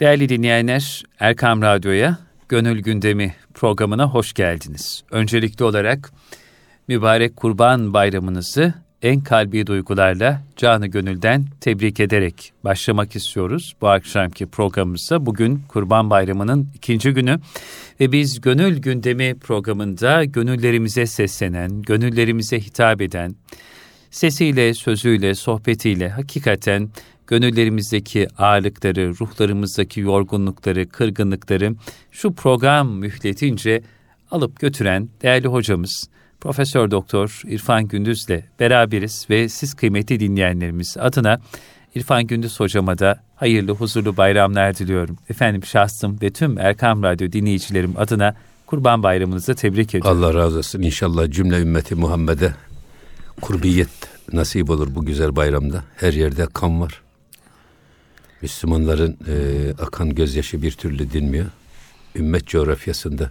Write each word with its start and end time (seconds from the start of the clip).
Değerli 0.00 0.28
dinleyenler, 0.28 1.02
Erkam 1.20 1.62
Radyo'ya 1.62 2.18
Gönül 2.48 2.82
Gündemi 2.82 3.34
programına 3.54 4.06
hoş 4.06 4.32
geldiniz. 4.32 5.04
Öncelikli 5.10 5.64
olarak 5.64 6.12
mübarek 6.88 7.36
Kurban 7.36 7.92
Bayramınızı 7.92 8.74
en 9.02 9.20
kalbi 9.20 9.66
duygularla 9.66 10.42
canı 10.56 10.86
gönülden 10.86 11.44
tebrik 11.60 12.00
ederek 12.00 12.52
başlamak 12.64 13.16
istiyoruz. 13.16 13.74
Bu 13.80 13.88
akşamki 13.88 14.46
programımızda 14.46 15.26
bugün 15.26 15.62
Kurban 15.68 16.10
Bayramı'nın 16.10 16.70
ikinci 16.74 17.10
günü 17.10 17.40
ve 18.00 18.12
biz 18.12 18.40
Gönül 18.40 18.78
Gündemi 18.78 19.38
programında 19.38 20.24
gönüllerimize 20.24 21.06
seslenen, 21.06 21.82
gönüllerimize 21.82 22.60
hitap 22.60 23.00
eden, 23.00 23.34
sesiyle, 24.10 24.74
sözüyle, 24.74 25.34
sohbetiyle 25.34 26.08
hakikaten 26.08 26.90
gönüllerimizdeki 27.26 28.28
ağırlıkları, 28.38 29.08
ruhlarımızdaki 29.20 30.00
yorgunlukları, 30.00 30.88
kırgınlıkları 30.88 31.74
şu 32.10 32.34
program 32.34 32.88
mühletince 32.88 33.82
alıp 34.30 34.60
götüren 34.60 35.08
değerli 35.22 35.48
hocamız 35.48 36.08
Profesör 36.40 36.90
Doktor 36.90 37.42
İrfan 37.46 37.88
Gündüz'le 37.88 38.60
beraberiz 38.60 39.26
ve 39.30 39.48
siz 39.48 39.74
kıymetli 39.74 40.20
dinleyenlerimiz 40.20 40.96
adına 41.00 41.40
İrfan 41.94 42.26
Gündüz 42.26 42.60
hocama 42.60 42.98
da 42.98 43.20
hayırlı, 43.36 43.72
huzurlu 43.72 44.16
bayramlar 44.16 44.76
diliyorum. 44.76 45.18
Efendim 45.30 45.64
şahsım 45.64 46.18
ve 46.22 46.30
tüm 46.30 46.58
Erkam 46.58 47.02
Radyo 47.02 47.32
dinleyicilerim 47.32 47.94
adına 47.96 48.34
Kurban 48.66 49.02
Bayramınızı 49.02 49.54
tebrik 49.54 49.94
ediyorum. 49.94 50.24
Allah 50.24 50.34
razı 50.34 50.58
olsun. 50.58 50.82
İnşallah 50.82 51.30
cümle 51.30 51.60
ümmeti 51.60 51.94
Muhammed'e 51.94 52.54
kurbiyet 53.40 53.88
nasip 54.32 54.70
olur 54.70 54.94
bu 54.94 55.04
güzel 55.04 55.36
bayramda. 55.36 55.84
Her 55.96 56.12
yerde 56.12 56.46
kan 56.54 56.80
var. 56.80 57.03
Müslümanların 58.44 59.18
e, 59.28 59.34
akan 59.82 60.14
gözyaşı 60.14 60.62
bir 60.62 60.72
türlü 60.72 61.12
dinmiyor. 61.12 61.46
Ümmet 62.14 62.46
coğrafyasında 62.46 63.30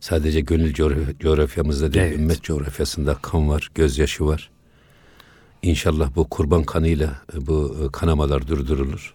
sadece 0.00 0.40
gönül 0.40 0.74
coğrafyamızda 1.20 1.92
değil, 1.92 2.06
evet. 2.06 2.18
ümmet 2.18 2.42
coğrafyasında 2.42 3.14
kan 3.14 3.48
var, 3.48 3.70
gözyaşı 3.74 4.26
var. 4.26 4.50
İnşallah 5.62 6.10
bu 6.16 6.28
kurban 6.28 6.64
kanıyla 6.64 7.06
e, 7.06 7.46
bu 7.46 7.76
e, 7.84 7.92
kanamalar 7.92 8.48
durdurulur. 8.48 9.14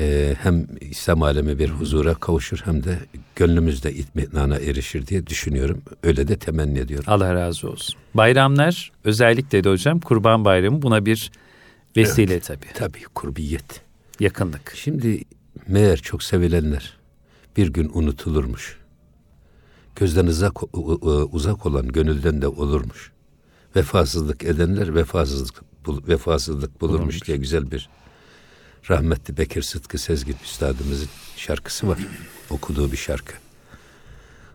Ee, 0.00 0.34
hem 0.42 0.66
İslam 0.80 1.22
alemi 1.22 1.58
bir 1.58 1.68
huzura 1.68 2.14
kavuşur 2.14 2.62
hem 2.64 2.84
de 2.84 2.98
gönlümüzde 3.36 3.92
itminana 3.92 4.56
erişir 4.56 5.06
diye 5.06 5.26
düşünüyorum. 5.26 5.82
Öyle 6.02 6.28
de 6.28 6.38
temenni 6.38 6.78
ediyorum. 6.78 7.04
Allah 7.08 7.34
razı 7.34 7.70
olsun. 7.70 7.94
Bayramlar 8.14 8.92
özellikle 9.04 9.64
de 9.64 9.70
hocam 9.70 10.00
Kurban 10.00 10.44
Bayramı 10.44 10.82
buna 10.82 11.06
bir 11.06 11.30
vesile 11.96 12.32
evet, 12.32 12.44
tabii. 12.44 12.66
Tabii 12.74 13.04
kurbiyet. 13.14 13.80
Yakınlık. 14.20 14.72
Şimdi 14.76 15.24
meğer 15.66 15.96
çok 15.96 16.22
sevilenler 16.22 16.98
bir 17.56 17.68
gün 17.68 17.90
unutulurmuş. 17.94 18.78
Gözden 19.96 20.26
uzak, 20.26 20.76
uzak 21.34 21.66
olan 21.66 21.88
gönülden 21.88 22.42
de 22.42 22.48
olurmuş. 22.48 23.12
Vefasızlık 23.76 24.44
edenler 24.44 24.94
vefasızlık 24.94 25.62
vefasızlık 25.88 26.80
bulurmuş, 26.80 27.00
bulurmuş. 27.00 27.26
diye 27.26 27.36
güzel 27.36 27.70
bir 27.70 27.88
rahmetli 28.90 29.36
Bekir 29.36 29.62
Sıtkı 29.62 29.98
Sezgin 29.98 30.36
Üstadımızın 30.44 31.08
şarkısı 31.36 31.88
var. 31.88 31.98
Okuduğu 32.50 32.92
bir 32.92 32.96
şarkı. 32.96 33.34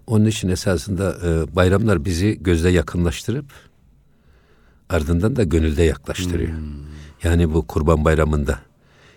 Onun 0.08 0.25
için 0.25 0.50
esasında 0.50 1.17
e, 1.25 1.56
bayramlar 1.56 2.06
bizi 2.06 2.44
gözde 2.44 2.69
yakınlaştırıp 2.69 3.45
ardından 4.89 5.36
da 5.36 5.44
gönülde 5.44 5.83
yaklaştırıyor. 5.83 6.50
Hmm. 6.50 6.86
Yani 7.26 7.54
bu 7.54 7.68
kurban 7.68 8.06
bayramında 8.06 8.59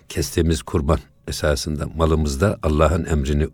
kestiğimiz 0.09 0.61
kurban 0.61 0.99
esasında 1.27 1.87
malımızda 1.95 2.59
Allah'ın 2.63 3.05
emrini 3.05 3.47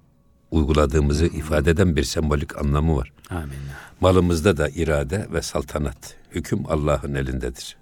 uyguladığımızı 0.51 1.25
ifade 1.25 1.71
eden 1.71 1.95
bir 1.95 2.03
sembolik 2.03 2.57
anlamı 2.57 2.97
var. 2.97 3.13
Amin. 3.29 3.57
Malımızda 3.99 4.57
da 4.57 4.69
irade 4.69 5.27
ve 5.33 5.41
saltanat, 5.41 6.15
hüküm 6.31 6.65
Allah'ın 6.67 7.13
elindedir. 7.13 7.77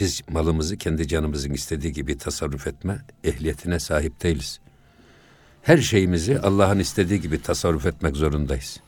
Biz 0.00 0.22
malımızı 0.30 0.76
kendi 0.76 1.08
canımızın 1.08 1.50
istediği 1.50 1.92
gibi 1.92 2.18
tasarruf 2.18 2.66
etme 2.66 3.04
ehliyetine 3.24 3.80
sahip 3.80 4.22
değiliz. 4.22 4.60
Her 5.62 5.78
şeyimizi 5.78 6.40
Allah'ın 6.40 6.78
istediği 6.78 7.20
gibi 7.20 7.42
tasarruf 7.42 7.86
etmek 7.86 8.16
zorundayız. 8.16 8.80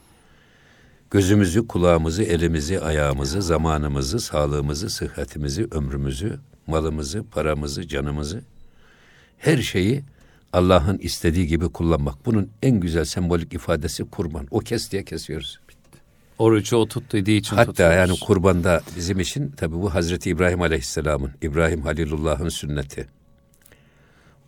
Gözümüzü, 1.11 1.67
kulağımızı, 1.67 2.23
elimizi, 2.23 2.81
ayağımızı, 2.81 3.43
zamanımızı, 3.43 4.21
sağlığımızı, 4.21 4.91
sıhhatimizi, 4.91 5.69
ömrümüzü, 5.71 6.41
malımızı, 6.67 7.25
paramızı, 7.31 7.89
canımızı, 7.89 8.43
her 9.39 9.59
şeyi 9.59 10.03
Allah'ın 10.53 10.99
istediği 10.99 11.47
gibi 11.47 11.69
kullanmak. 11.69 12.27
Bunun 12.27 12.51
en 12.63 12.81
güzel 12.81 13.05
sembolik 13.05 13.55
ifadesi 13.55 14.05
kurban. 14.05 14.47
O 14.51 14.59
kes 14.59 14.91
diye 14.91 15.05
kesiyoruz. 15.05 15.61
Orucu 16.39 16.77
o 16.77 16.89
tut 16.89 17.13
dediği 17.13 17.39
için 17.39 17.57
Hatta 17.57 17.71
tutuyoruz. 17.71 17.97
yani 17.97 18.19
kurbanda 18.21 18.81
bizim 18.97 19.21
için 19.21 19.51
tabi 19.51 19.75
bu 19.75 19.95
Hazreti 19.95 20.31
İbrahim 20.31 20.63
Aleyhisselam'ın, 20.63 21.31
İbrahim 21.43 21.83
Halilullah'ın 21.83 22.49
sünneti. 22.49 23.07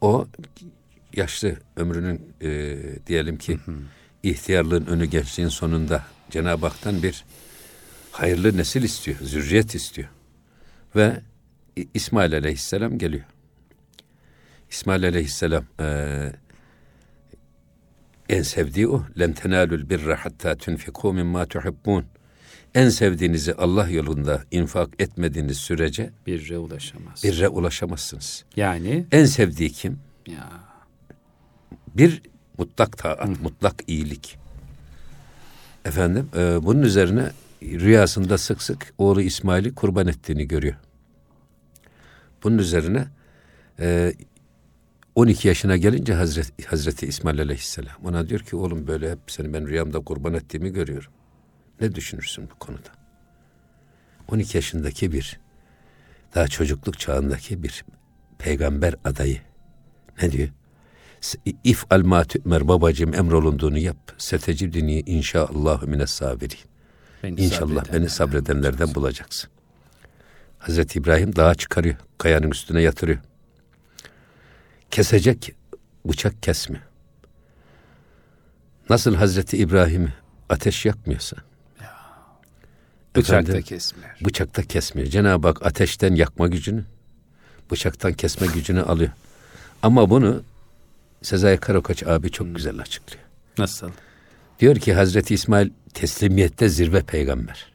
O 0.00 0.26
yaşlı 1.16 1.56
ömrünün 1.76 2.32
e, 2.40 2.76
diyelim 3.06 3.38
ki 3.38 3.58
hı 3.64 3.72
hı. 3.72 3.76
ihtiyarlığın 4.22 4.86
önü 4.86 5.04
gençliğin 5.04 5.48
sonunda 5.48 6.04
Cenab-ı 6.30 6.66
Hak'tan 6.66 7.02
bir 7.02 7.24
hayırlı 8.12 8.56
nesil 8.56 8.82
istiyor, 8.82 9.18
zürriyet 9.22 9.74
istiyor. 9.74 10.08
Ve 10.96 11.20
İsmail 11.94 12.34
Aleyhisselam 12.34 12.98
geliyor. 12.98 13.24
İsmail 14.70 15.04
Aleyhisselam 15.04 15.64
e, 15.80 16.32
en 18.28 18.42
sevdiği 18.42 18.88
o. 18.88 19.02
Len 19.18 19.32
tenalul 19.32 19.90
birre 19.90 20.14
hatta 20.14 20.56
tunfiku 20.56 21.12
mimma 21.12 21.46
tuhibbun. 21.46 22.04
En 22.74 22.88
sevdiğinizi 22.88 23.54
Allah 23.54 23.88
yolunda 23.88 24.42
infak 24.50 24.88
etmediğiniz 24.98 25.56
sürece 25.56 26.10
birre 26.26 26.58
ulaşamaz. 26.58 27.24
Birre 27.24 27.48
ulaşamazsınız. 27.48 28.44
Yani 28.56 29.06
en 29.12 29.24
sevdiği 29.24 29.70
kim? 29.70 29.98
Ya. 30.26 30.50
Bir 31.94 32.22
mutlak 32.58 32.98
taat, 32.98 33.40
mutlak 33.42 33.74
iyilik. 33.86 34.38
Efendim, 35.84 36.28
e, 36.36 36.64
bunun 36.64 36.82
üzerine 36.82 37.30
rüyasında 37.62 38.38
sık 38.38 38.62
sık 38.62 38.94
oğlu 38.98 39.22
İsmail'i 39.22 39.74
kurban 39.74 40.06
ettiğini 40.06 40.48
görüyor. 40.48 40.74
Bunun 42.42 42.58
üzerine 42.58 43.08
e, 43.80 44.12
12 45.14 45.48
yaşına 45.48 45.76
gelince 45.76 46.14
Hazreti, 46.14 46.66
Hazreti 46.66 47.06
İsmail 47.06 47.40
Aleyhisselam 47.40 47.96
ona 48.04 48.28
diyor 48.28 48.40
ki 48.40 48.56
oğlum 48.56 48.86
böyle 48.86 49.10
hep 49.10 49.18
seni 49.26 49.52
ben 49.52 49.68
rüyamda 49.68 50.00
kurban 50.00 50.34
ettiğimi 50.34 50.72
görüyorum. 50.72 51.12
Ne 51.80 51.94
düşünürsün 51.94 52.48
bu 52.54 52.58
konuda? 52.58 52.88
12 54.28 54.56
yaşındaki 54.56 55.12
bir 55.12 55.40
daha 56.34 56.48
çocukluk 56.48 56.98
çağındaki 56.98 57.62
bir 57.62 57.84
peygamber 58.38 58.94
adayı 59.04 59.40
ne 60.22 60.32
diyor? 60.32 60.48
İf 61.64 61.84
al 61.90 62.02
ma 62.02 62.24
tümer 62.24 62.68
babacığım 62.68 63.14
emrolunduğunu 63.14 63.78
yap. 63.78 63.96
Setecidini 64.18 65.00
inşaallah 65.00 65.82
mines 65.82 66.10
sabirin. 66.10 66.58
İnşallah 67.36 67.92
beni 67.92 68.08
sabredenlerden 68.08 68.94
bulacaksın. 68.94 69.50
Hazreti 70.58 70.98
İbrahim 70.98 71.36
dağa 71.36 71.54
çıkarıyor. 71.54 71.96
Kayanın 72.18 72.50
üstüne 72.50 72.82
yatırıyor 72.82 73.18
kesecek 74.90 75.54
bıçak 76.04 76.42
kesme. 76.42 76.80
Nasıl 78.90 79.14
Hazreti 79.14 79.56
İbrahim 79.56 80.12
ateş 80.48 80.86
yakmıyorsa. 80.86 81.36
Ya. 81.80 81.92
Bıçakta 83.16 83.62
kesmiyor. 83.62 84.10
Bıçakta 84.24 84.62
kesmiyor. 84.62 85.08
Cenab-ı 85.08 85.48
Hak 85.48 85.66
ateşten 85.66 86.14
yakma 86.14 86.48
gücünü, 86.48 86.84
bıçaktan 87.70 88.12
kesme 88.12 88.46
gücünü 88.46 88.82
alıyor. 88.82 89.10
Ama 89.82 90.10
bunu 90.10 90.42
Sezai 91.22 91.56
Karakoç 91.56 92.02
abi 92.02 92.30
çok 92.30 92.46
hmm. 92.46 92.54
güzel 92.54 92.78
açıklıyor. 92.80 93.24
Nasıl? 93.58 93.90
Diyor 94.60 94.76
ki 94.76 94.94
Hazreti 94.94 95.34
İsmail 95.34 95.70
teslimiyette 95.94 96.68
zirve 96.68 97.02
peygamber. 97.02 97.72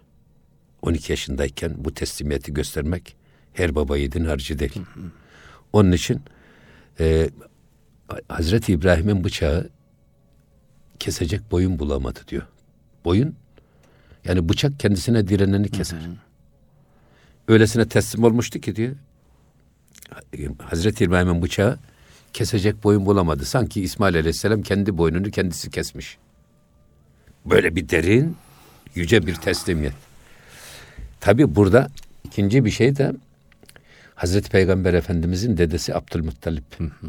12 0.81 1.12
yaşındayken 1.12 1.74
bu 1.78 1.94
teslimiyeti 1.94 2.54
göstermek 2.54 3.16
her 3.54 3.75
baba 3.75 3.98
yiğidin 3.98 4.25
harcı 4.25 4.60
değil. 4.60 4.81
Onun 5.74 5.92
için 5.92 6.22
e, 7.00 7.30
Hazreti 8.28 8.74
İbrahim'in 8.74 9.24
bıçağı 9.24 9.69
kesecek 11.00 11.51
boyun 11.51 11.80
bulamadı 11.80 12.19
diyor. 12.28 12.44
Boyun 13.06 13.36
yani 14.25 14.50
bıçak 14.50 14.80
kendisine 14.80 15.28
direneni 15.28 15.69
keser. 15.69 16.00
Öylesine 17.48 17.88
teslim 17.88 18.24
olmuştu 18.24 18.60
ki 18.60 18.75
diyor. 18.75 18.95
Hazreti 20.60 21.04
İbrahim'in 21.04 21.42
bıçağı 21.42 21.80
kesecek 22.33 22.83
boyun 22.83 23.06
bulamadı. 23.06 23.45
Sanki 23.45 23.81
İsmail 23.81 24.16
Aleyhisselam 24.16 24.62
kendi 24.62 24.98
boynunu 24.98 25.31
kendisi 25.31 25.69
kesmiş. 25.69 26.18
Böyle 27.45 27.75
bir 27.75 27.89
derin, 27.89 28.38
yüce 28.95 29.28
bir 29.28 29.36
teslimiyet. 29.36 30.10
Tabi 31.21 31.56
burada 31.56 31.89
ikinci 32.23 32.65
bir 32.65 32.69
şey 32.69 32.95
de 32.95 33.13
Hazreti 34.15 34.50
Peygamber 34.50 34.94
Efendimizin 34.94 35.57
dedesi 35.57 35.95
Abdülmuttalip. 35.95 36.79
Hı 36.79 36.83
hı. 36.83 37.07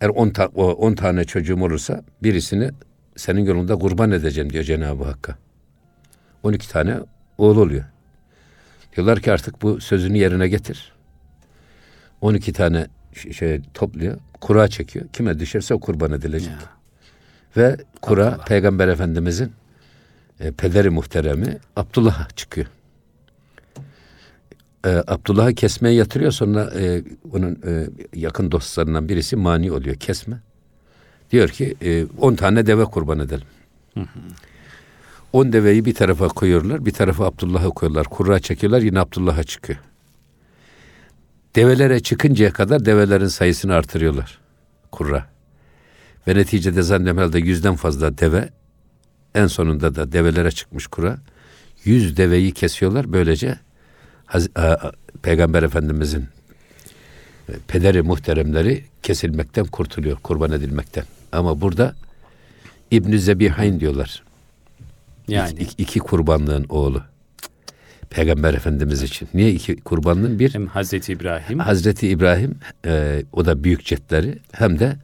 Eğer 0.00 0.08
10 0.08 0.30
ta, 0.30 0.46
on 0.46 0.94
tane 0.94 1.24
çocuğum 1.24 1.62
olursa 1.62 2.02
birisini 2.22 2.70
senin 3.16 3.44
yolunda 3.44 3.76
kurban 3.76 4.10
edeceğim 4.10 4.52
diyor 4.52 4.64
Cenab-ı 4.64 5.04
Hakk'a. 5.04 5.38
12 6.42 6.68
tane 6.68 6.96
oğul 7.38 7.56
oluyor. 7.56 7.84
Diyorlar 8.96 9.20
ki 9.20 9.32
artık 9.32 9.62
bu 9.62 9.80
sözünü 9.80 10.18
yerine 10.18 10.48
getir. 10.48 10.92
12 12.20 12.52
tane 12.52 12.86
şey 13.32 13.60
topluyor, 13.74 14.18
kura 14.40 14.68
çekiyor. 14.68 15.08
Kime 15.12 15.38
düşerse 15.38 15.74
kurban 15.74 16.12
edilecek. 16.12 16.52
Ya. 16.52 16.58
Ve 17.56 17.76
kura 18.02 18.26
Abdullah. 18.26 18.46
Peygamber 18.46 18.88
Efendimizin 18.88 19.52
e, 20.40 20.50
pederi 20.50 20.90
muhteremi 20.90 21.58
Abdullah 21.76 22.36
çıkıyor. 22.36 22.66
E, 24.86 24.88
Abdullah'ı 24.88 25.54
kesmeye 25.54 25.94
yatırıyor 25.94 26.32
sonra 26.32 26.70
e, 26.78 27.02
onun 27.32 27.58
e, 27.66 27.86
yakın 28.14 28.50
dostlarından 28.50 29.08
birisi 29.08 29.36
mani 29.36 29.72
oluyor 29.72 29.96
kesme. 29.96 30.40
Diyor 31.30 31.48
ki 31.48 31.76
10 32.18 32.32
e, 32.32 32.36
tane 32.36 32.66
deve 32.66 32.84
kurban 32.84 33.18
edelim. 33.18 33.46
Hı 33.94 34.06
10 35.32 35.52
deveyi 35.52 35.84
bir 35.84 35.94
tarafa 35.94 36.28
koyuyorlar, 36.28 36.86
bir 36.86 36.90
tarafa 36.90 37.26
Abdullah'a 37.26 37.70
koyuyorlar. 37.70 38.06
Kurra 38.06 38.38
çekiyorlar, 38.38 38.82
yine 38.82 39.00
Abdullah'a 39.00 39.44
çıkıyor. 39.44 39.78
Develere 41.56 42.00
çıkıncaya 42.00 42.52
kadar 42.52 42.84
develerin 42.84 43.26
sayısını 43.26 43.74
artırıyorlar. 43.74 44.38
Kurra. 44.92 45.26
Ve 46.28 46.34
neticede 46.34 46.82
zannediyorum 46.82 47.46
yüzden 47.46 47.76
fazla 47.76 48.18
deve 48.18 48.48
en 49.34 49.46
sonunda 49.46 49.94
da 49.94 50.12
develere 50.12 50.50
çıkmış 50.50 50.86
kura. 50.86 51.18
Yüz 51.84 52.16
deveyi 52.16 52.52
kesiyorlar. 52.52 53.12
Böylece 53.12 53.58
Peygamber 55.22 55.62
Efendimizin 55.62 56.24
e, 57.48 57.52
pederi 57.68 58.02
muhteremleri 58.02 58.84
kesilmekten 59.02 59.64
kurtuluyor, 59.64 60.16
kurban 60.16 60.52
edilmekten. 60.52 61.04
Ama 61.32 61.60
burada 61.60 61.94
İbn 62.90 63.16
Zebihayn 63.16 63.80
diyorlar. 63.80 64.22
Yani 65.28 65.58
iki, 65.60 65.82
iki 65.82 65.98
kurbanlığın 65.98 66.66
oğlu. 66.68 67.02
Peygamber 68.10 68.54
Efendimiz 68.54 69.02
için. 69.02 69.28
Niye 69.34 69.52
iki 69.52 69.76
kurbanlığın? 69.76 70.38
Bir 70.38 70.54
hem 70.54 70.66
Hazreti 70.66 71.12
İbrahim. 71.12 71.58
Hazreti 71.58 72.08
İbrahim 72.08 72.58
e, 72.86 73.22
o 73.32 73.44
da 73.44 73.64
büyük 73.64 73.84
cetleri 73.84 74.38
hem 74.52 74.78
de 74.78 74.96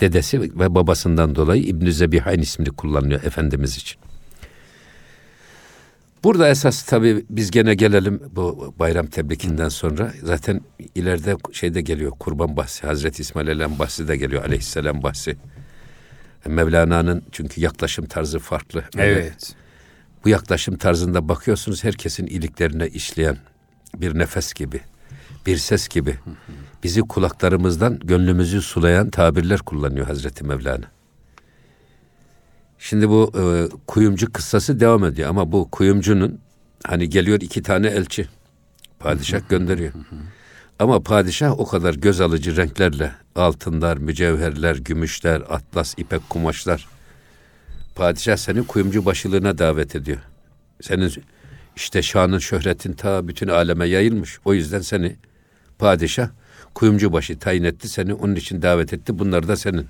dedesi 0.00 0.40
ve 0.40 0.74
babasından 0.74 1.34
dolayı 1.34 1.62
İbn 1.62 1.90
Zebihayn 1.90 2.38
ismini 2.38 2.70
kullanıyor 2.70 3.22
Efendimiz 3.24 3.76
için. 3.76 4.00
Burada 6.24 6.48
esas 6.48 6.82
tabii 6.82 7.24
biz 7.30 7.50
gene 7.50 7.74
gelelim 7.74 8.20
bu 8.32 8.74
bayram 8.78 9.06
tebrikinden 9.06 9.68
sonra. 9.68 10.12
Zaten 10.22 10.60
ileride 10.94 11.36
şeyde 11.52 11.80
geliyor 11.80 12.10
kurban 12.10 12.56
bahsi. 12.56 12.86
Hazreti 12.86 13.22
İsmail 13.22 13.46
Aleyhisselam 13.46 13.78
bahsi 13.78 14.08
de 14.08 14.16
geliyor 14.16 14.44
aleyhisselam 14.44 15.02
bahsi. 15.02 15.36
Mevlana'nın 16.46 17.22
çünkü 17.32 17.60
yaklaşım 17.60 18.06
tarzı 18.06 18.38
farklı. 18.38 18.84
Evet. 18.98 19.54
Bu 20.24 20.28
yaklaşım 20.28 20.76
tarzında 20.76 21.28
bakıyorsunuz 21.28 21.84
herkesin 21.84 22.26
iliklerine 22.26 22.88
işleyen 22.88 23.36
bir 23.96 24.18
nefes 24.18 24.52
gibi, 24.52 24.80
bir 25.46 25.56
ses 25.56 25.88
gibi. 25.88 26.18
Bizi 26.82 27.00
kulaklarımızdan 27.00 27.98
gönlümüzü 27.98 28.62
sulayan 28.62 29.10
tabirler 29.10 29.58
kullanıyor 29.58 30.06
Hazreti 30.06 30.44
Mevlana. 30.44 30.84
Şimdi 32.78 33.08
bu 33.08 33.32
e, 33.38 33.42
kuyumcu 33.86 34.32
kıssası 34.32 34.80
devam 34.80 35.04
ediyor 35.04 35.30
ama 35.30 35.52
bu 35.52 35.70
kuyumcunun 35.70 36.40
hani 36.86 37.08
geliyor 37.08 37.40
iki 37.40 37.62
tane 37.62 37.86
elçi. 37.86 38.28
Padişah 38.98 39.48
gönderiyor. 39.48 39.92
Ama 40.78 41.00
padişah 41.00 41.60
o 41.60 41.66
kadar 41.66 41.94
göz 41.94 42.20
alıcı 42.20 42.56
renklerle 42.56 43.12
altınlar, 43.34 43.96
mücevherler, 43.96 44.76
gümüşler, 44.76 45.40
atlas, 45.40 45.94
ipek 45.98 46.30
kumaşlar. 46.30 46.88
Padişah 47.94 48.36
seni 48.36 48.66
kuyumcu 48.66 49.04
başılığına 49.04 49.58
davet 49.58 49.96
ediyor. 49.96 50.18
Senin 50.82 51.12
işte 51.76 52.02
şanın, 52.02 52.38
şöhretin 52.38 52.92
ta 52.92 53.28
bütün 53.28 53.48
aleme 53.48 53.86
yayılmış. 53.86 54.38
O 54.44 54.54
yüzden 54.54 54.80
seni 54.80 55.16
padişah 55.78 56.28
kuyumcu 56.74 57.12
başı 57.12 57.38
tayin 57.38 57.64
etti 57.64 57.88
seni 57.88 58.14
onun 58.14 58.34
için 58.34 58.62
davet 58.62 58.92
etti. 58.92 59.18
Bunlar 59.18 59.48
da 59.48 59.56
senin. 59.56 59.86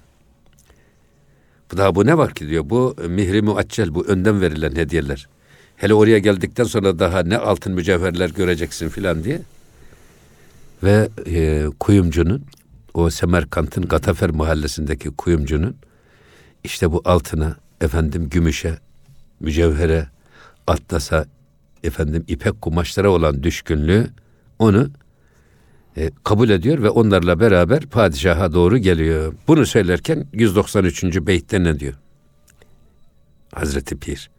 Daha 1.76 1.94
bu 1.94 2.06
ne 2.06 2.18
var 2.18 2.34
ki 2.34 2.48
diyor. 2.48 2.70
Bu 2.70 2.96
mihri 3.08 3.42
muaccel, 3.42 3.94
bu 3.94 4.06
önden 4.06 4.40
verilen 4.40 4.76
hediyeler. 4.76 5.28
Hele 5.76 5.94
oraya 5.94 6.18
geldikten 6.18 6.64
sonra 6.64 6.98
daha 6.98 7.22
ne 7.22 7.38
altın 7.38 7.72
mücevherler 7.72 8.30
göreceksin 8.30 8.88
filan 8.88 9.24
diye. 9.24 9.40
Ve 10.82 11.08
e, 11.26 11.66
kuyumcunun, 11.80 12.44
o 12.94 13.10
Semerkant'ın 13.10 13.84
Gatafer 13.84 14.30
mahallesindeki 14.30 15.10
kuyumcunun 15.10 15.76
işte 16.64 16.92
bu 16.92 17.02
altına, 17.04 17.56
efendim 17.80 18.28
gümüşe, 18.28 18.78
mücevhere, 19.40 20.08
atlasa, 20.66 21.26
efendim 21.84 22.24
ipek 22.28 22.62
kumaşlara 22.62 23.10
olan 23.10 23.42
düşkünlüğü 23.42 24.10
onu 24.58 24.90
e, 25.96 26.10
kabul 26.24 26.48
ediyor 26.48 26.82
ve 26.82 26.90
onlarla 26.90 27.40
beraber 27.40 27.86
padişaha 27.86 28.52
doğru 28.52 28.78
geliyor. 28.78 29.34
Bunu 29.48 29.66
söylerken 29.66 30.26
193. 30.32 31.04
beytte 31.04 31.64
ne 31.64 31.80
diyor? 31.80 31.94
Hazreti 33.54 33.98
Pir. 33.98 34.30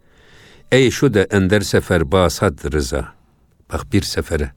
Ey 0.72 0.92
şu 0.92 1.14
de 1.14 1.28
ender 1.32 1.62
sefer 1.62 2.12
basad 2.12 2.74
rıza. 2.74 3.14
Bak 3.74 3.94
bir 3.94 4.02
sefere. 4.02 4.52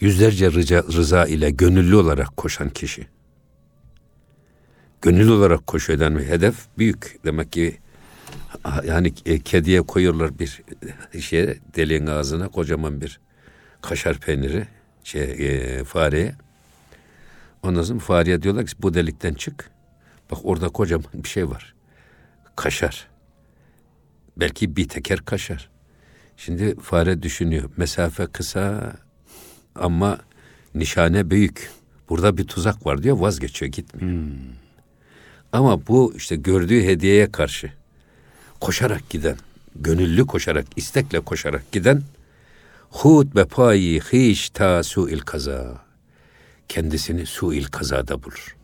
Yüzlerce 0.00 0.52
rıza, 0.52 0.82
rıza 0.82 1.26
ile 1.26 1.50
gönüllü 1.50 1.96
olarak 1.96 2.36
koşan 2.36 2.68
kişi. 2.68 3.06
Gönüllü 5.02 5.30
olarak 5.30 5.66
koşuyor 5.66 6.00
denme. 6.00 6.24
Hedef 6.24 6.54
büyük. 6.78 7.18
Demek 7.24 7.52
ki 7.52 7.78
yani 8.86 9.12
e, 9.26 9.38
kediye 9.38 9.82
koyuyorlar 9.82 10.38
bir 10.38 10.62
şey 11.20 11.58
deliğin 11.76 12.06
ağzına 12.06 12.48
kocaman 12.48 13.00
bir 13.00 13.20
kaşar 13.82 14.18
peyniri 14.18 14.66
şey, 15.04 15.22
e, 15.22 15.84
fareye. 15.84 16.34
Ondan 17.62 17.82
sonra 17.82 17.98
fareye 17.98 18.42
diyorlar 18.42 18.66
ki 18.66 18.72
bu 18.82 18.94
delikten 18.94 19.34
çık. 19.34 19.70
Bak 20.30 20.38
orada 20.44 20.68
kocaman 20.68 21.06
bir 21.14 21.28
şey 21.28 21.50
var. 21.50 21.74
Kaşar. 22.56 23.08
Belki 24.36 24.76
bir 24.76 24.88
teker 24.88 25.24
kaşar. 25.24 25.70
Şimdi 26.36 26.80
fare 26.80 27.22
düşünüyor. 27.22 27.70
Mesafe 27.76 28.26
kısa 28.26 28.92
ama 29.74 30.18
nişane 30.74 31.30
büyük. 31.30 31.70
Burada 32.08 32.36
bir 32.36 32.44
tuzak 32.44 32.86
var 32.86 33.02
diyor 33.02 33.18
vazgeçiyor 33.18 33.72
gitmiyor. 33.72 34.10
Hmm. 34.10 34.30
Ama 35.52 35.86
bu 35.86 36.14
işte 36.16 36.36
gördüğü 36.36 36.82
hediyeye 36.82 37.32
karşı 37.32 37.72
koşarak 38.60 39.10
giden, 39.10 39.36
gönüllü 39.76 40.26
koşarak, 40.26 40.66
istekle 40.76 41.20
koşarak 41.20 41.72
giden 41.72 42.02
Hud 42.90 43.34
be 43.36 43.44
payi 43.44 44.00
hiç 44.00 44.50
ta 44.50 44.82
suil 44.82 45.18
kaza. 45.20 45.84
Kendisini 46.68 47.26
suil 47.26 47.64
kazada 47.64 48.22
bulur. 48.22 48.56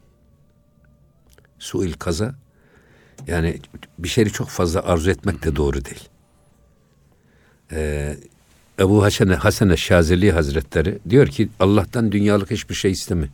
Suil 1.59 1.93
kaza 1.93 2.35
yani 3.27 3.61
bir 3.99 4.09
şeyi 4.09 4.33
çok 4.33 4.49
fazla 4.49 4.83
arzu 4.83 5.11
etmek 5.11 5.45
de 5.45 5.57
doğru 5.57 5.85
değil. 5.85 6.09
Ee, 7.73 8.17
Ebu 8.79 9.05
Hasan 9.05 9.29
Hasan 9.29 9.75
Şazeli 9.75 10.33
Hazretleri 10.33 10.99
diyor 11.11 11.27
ki 11.27 11.49
Allah'tan 11.61 12.13
dünyalık 12.13 12.51
hiçbir 12.51 12.75
şey 12.75 12.91
isteme. 12.91 13.29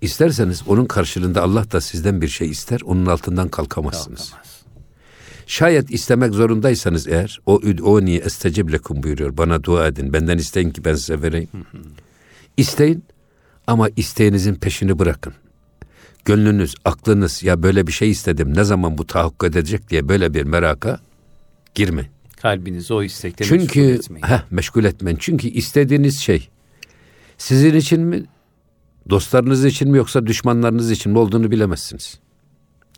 İsterseniz 0.00 0.62
onun 0.66 0.86
karşılığında 0.86 1.42
Allah 1.42 1.70
da 1.70 1.80
sizden 1.80 2.20
bir 2.20 2.28
şey 2.28 2.50
ister, 2.50 2.80
onun 2.84 3.06
altından 3.06 3.48
kalkamazsınız. 3.48 4.30
Kalkamaz. 4.30 4.57
Şayet 5.48 5.90
istemek 5.90 6.34
zorundaysanız 6.34 7.06
eğer 7.06 7.40
o 7.46 7.54
ud'uni 7.54 8.16
estecib 8.16 8.72
lekum 8.72 9.02
buyuruyor. 9.02 9.36
Bana 9.36 9.64
dua 9.64 9.86
edin. 9.86 10.12
Benden 10.12 10.38
isteyin 10.38 10.70
ki 10.70 10.84
ben 10.84 10.94
size 10.94 11.22
vereyim. 11.22 11.48
İsteyin 12.56 13.04
ama 13.66 13.88
isteğinizin 13.96 14.54
peşini 14.54 14.98
bırakın. 14.98 15.34
Gönlünüz, 16.24 16.74
aklınız 16.84 17.42
ya 17.42 17.62
böyle 17.62 17.86
bir 17.86 17.92
şey 17.92 18.10
istedim 18.10 18.56
ne 18.56 18.64
zaman 18.64 18.98
bu 18.98 19.06
tahakkuk 19.06 19.44
edecek 19.44 19.90
diye 19.90 20.08
böyle 20.08 20.34
bir 20.34 20.42
meraka 20.42 21.00
girme. 21.74 22.10
Kalbinizi 22.36 22.94
o 22.94 23.02
istekle 23.02 23.44
Çünkü, 23.44 23.80
meşgul 23.80 23.98
etmeyin. 23.98 24.26
Heh, 24.26 24.42
meşgul 24.50 24.84
etmeyin. 24.84 25.18
Çünkü 25.20 25.48
istediğiniz 25.48 26.18
şey 26.18 26.48
sizin 27.38 27.74
için 27.74 28.00
mi, 28.00 28.24
dostlarınız 29.10 29.64
için 29.64 29.90
mi 29.90 29.98
yoksa 29.98 30.26
düşmanlarınız 30.26 30.90
için 30.90 31.12
mi 31.12 31.18
olduğunu 31.18 31.50
bilemezsiniz. 31.50 32.18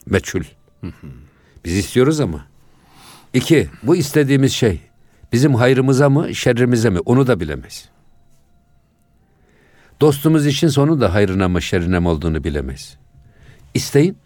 Meçhul. 0.07 0.43
Hı 0.81 0.87
hı. 0.87 1.07
Biz 1.65 1.77
istiyoruz 1.77 2.21
ama. 2.21 2.47
İki, 3.35 3.69
bu 3.83 3.97
istediğimiz 3.97 4.53
şey 4.53 4.81
bizim 5.33 5.55
hayrımıza 5.55 6.11
mı, 6.11 6.35
şerrimize 6.35 6.91
mi? 6.91 6.99
Onu 6.99 7.27
da 7.27 7.41
bilemeyiz. 7.41 7.89
Dostumuz 10.01 10.47
için 10.47 10.69
sonu 10.69 11.01
da 11.01 11.15
hayrına 11.15 11.49
mı, 11.49 11.63
şerrine 11.63 11.99
mi 11.99 12.09
olduğunu 12.09 12.45
bilemeyiz. 12.45 12.97
İsteyin 13.75 14.17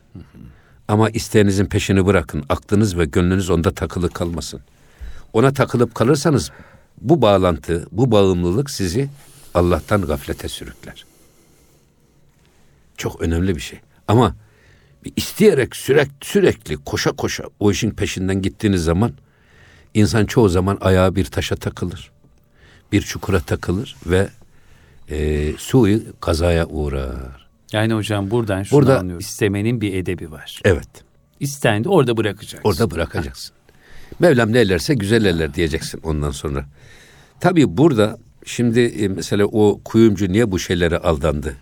ama 0.88 1.10
isteğinizin 1.10 1.66
peşini 1.66 2.06
bırakın. 2.06 2.44
Aklınız 2.48 2.98
ve 2.98 3.04
gönlünüz 3.04 3.50
onda 3.50 3.74
takılı 3.74 4.10
kalmasın. 4.10 4.60
Ona 5.32 5.52
takılıp 5.52 5.94
kalırsanız 5.94 6.50
bu 7.00 7.22
bağlantı, 7.22 7.86
bu 7.92 8.10
bağımlılık 8.10 8.70
sizi 8.70 9.08
Allah'tan 9.54 10.02
gaflete 10.02 10.48
sürükler. 10.48 11.04
çok 12.96 13.20
önemli 13.20 13.56
bir 13.56 13.60
şey. 13.60 13.80
Ama 14.08 14.36
isteyerek 15.16 15.76
sürekli 15.76 16.12
sürekli 16.26 16.76
koşa 16.76 17.12
koşa 17.12 17.44
o 17.60 17.70
işin 17.70 17.90
peşinden 17.90 18.42
gittiğiniz 18.42 18.84
zaman 18.84 19.12
insan 19.94 20.26
çoğu 20.26 20.48
zaman 20.48 20.78
ayağı 20.80 21.16
bir 21.16 21.24
taşa 21.24 21.56
takılır. 21.56 22.10
Bir 22.92 23.02
çukura 23.02 23.40
takılır 23.40 23.96
ve 24.06 24.28
e, 25.10 25.52
suyu 25.58 26.02
kazaya 26.20 26.66
uğrar. 26.66 27.46
Yani 27.72 27.92
hocam 27.94 28.30
buradan 28.30 28.62
şunu 28.62 28.80
Burada- 28.80 28.98
anlıyoruz. 28.98 29.26
İstemenin 29.26 29.80
bir 29.80 29.94
edebi 29.94 30.30
var. 30.32 30.60
Evet. 30.64 30.88
İstendi 31.40 31.88
orada 31.88 32.16
bırakacaksın. 32.16 32.68
Orada 32.68 32.90
bırakacaksın. 32.90 33.54
Mevlam 34.18 34.52
ne 34.52 34.58
ellerse 34.58 34.94
güzel 34.94 35.24
eller 35.24 35.54
diyeceksin 35.54 36.00
ondan 36.04 36.30
sonra. 36.30 36.64
Tabii 37.40 37.76
burada 37.76 38.18
şimdi 38.44 38.80
e, 38.80 39.08
mesela 39.08 39.44
o 39.44 39.80
kuyumcu 39.84 40.32
niye 40.32 40.50
bu 40.50 40.58
şeylere 40.58 40.98
aldandı? 40.98 41.56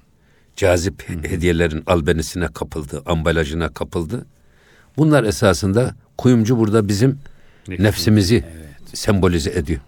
Cazip 0.56 1.08
hediyelerin 1.08 1.82
albenisine 1.86 2.48
kapıldı, 2.48 3.02
ambalajına 3.06 3.68
kapıldı. 3.68 4.26
Bunlar 4.96 5.24
esasında 5.24 5.94
kuyumcu 6.18 6.58
burada 6.58 6.88
bizim 6.88 7.18
Ne- 7.68 7.82
nefsimizi 7.82 8.44
sembolize 8.94 9.50
ediyor. 9.50 9.80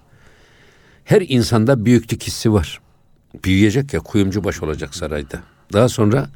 Her 1.04 1.22
insanda 1.28 1.84
büyüklük 1.84 2.22
hissi 2.22 2.52
var. 2.52 2.80
Büyüyecek 3.44 3.94
ya 3.94 4.00
kuyumcu 4.00 4.44
baş 4.44 4.62
olacak 4.62 4.94
sarayda. 4.94 5.42
Daha 5.72 5.88
sonra 5.88 6.28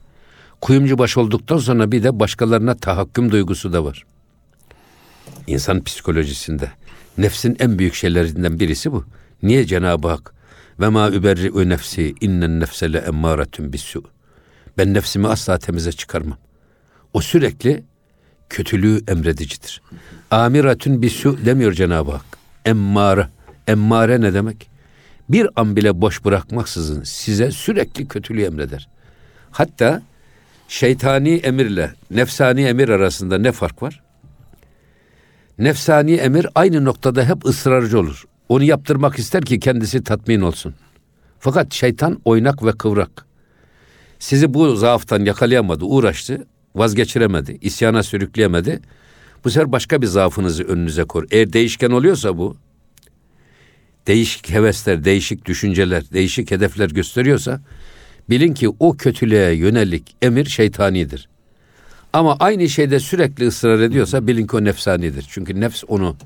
kuyumcu 0.61 0.99
baş 0.99 1.16
olduktan 1.16 1.58
sonra 1.58 1.92
bir 1.92 2.02
de 2.02 2.20
başkalarına 2.20 2.75
tahakküm 2.76 3.30
duygusu 3.32 3.73
da 3.73 3.85
var. 3.85 4.04
İnsan 5.47 5.85
psikolojisinde 5.85 6.73
nefsin 7.18 7.56
en 7.61 7.78
büyük 7.78 7.94
şeylerinden 7.94 8.61
birisi 8.61 8.92
bu. 8.92 9.04
Niye 9.42 9.64
Cenab-ı 9.66 10.08
Hak 10.08 10.35
ve 10.80 10.88
ma 10.88 11.11
überri'u 11.11 11.68
nefsi 11.68 12.14
innen 12.20 12.61
nefse 12.61 12.92
le 12.92 12.99
emmâretun 12.99 13.73
bissu. 13.73 14.04
Ben 14.78 14.94
nefsimi 14.94 15.28
asla 15.28 15.58
temize 15.58 15.92
çıkarmam. 15.92 16.38
O 17.12 17.20
sürekli 17.20 17.85
kötülüğü 18.49 19.02
emredicidir. 19.08 19.82
Amiratun 20.30 21.02
bisu 21.02 21.38
demiyor 21.44 21.73
Cenab-ı 21.73 22.11
Hak. 22.11 22.25
Emmare. 22.64 23.28
Emmare 23.66 24.20
ne 24.20 24.35
demek? 24.35 24.70
Bir 25.28 25.49
an 25.56 25.76
bile 25.76 26.00
boş 26.00 26.25
bırakmaksızın 26.25 27.02
size 27.02 27.50
sürekli 27.50 28.08
kötülüğü 28.08 28.42
emreder. 28.42 28.88
Hatta 29.50 30.02
şeytani 30.68 31.35
emirle 31.35 31.92
nefsani 32.11 32.62
emir 32.62 32.88
arasında 32.88 33.38
ne 33.38 33.52
fark 33.52 33.82
var? 33.82 34.02
Nefsani 35.58 36.14
emir 36.14 36.47
aynı 36.54 36.85
noktada 36.85 37.25
hep 37.25 37.44
ısrarcı 37.47 37.99
olur. 37.99 38.25
Onu 38.49 38.64
yaptırmak 38.64 39.18
ister 39.18 39.42
ki 39.42 39.61
kendisi 39.61 40.04
tatmin 40.04 40.40
olsun. 40.40 40.75
Fakat 41.38 41.73
şeytan 41.73 42.20
oynak 42.25 42.64
ve 42.64 42.73
kıvrak. 42.73 43.27
Sizi 44.18 44.54
bu 44.54 44.76
zaaftan 44.76 45.25
yakalayamadı, 45.25 45.84
uğraştı, 45.84 46.46
vazgeçiremedi, 46.75 47.58
isyana 47.60 48.02
sürükleyemedi. 48.02 48.80
Bu 49.44 49.50
sefer 49.50 49.72
başka 49.72 50.02
bir 50.02 50.06
zaafınızı 50.06 50.64
önünüze 50.64 51.04
kor. 51.04 51.25
Eğer 51.30 51.52
değişken 51.52 51.90
oluyorsa 51.90 52.38
bu, 52.38 52.56
değişik 54.06 54.50
hevesler, 54.50 55.04
değişik 55.04 55.44
düşünceler, 55.44 56.10
değişik 56.12 56.50
hedefler 56.50 56.90
gösteriyorsa, 56.90 57.60
bilin 58.30 58.54
ki 58.54 58.68
o 58.80 58.96
kötülüğe 58.96 59.52
yönelik 59.52 60.16
emir 60.22 60.44
şeytanidir. 60.44 61.28
Ama 62.12 62.37
aynı 62.40 62.68
şeyde 62.68 63.00
sürekli 63.00 63.46
ısrar 63.46 63.80
ediyorsa 63.80 64.26
bilin 64.26 64.46
ki 64.46 64.56
o 64.56 64.64
nefsanidir. 64.64 65.26
Çünkü 65.28 65.60
nefs 65.60 65.84
onu 65.88 66.16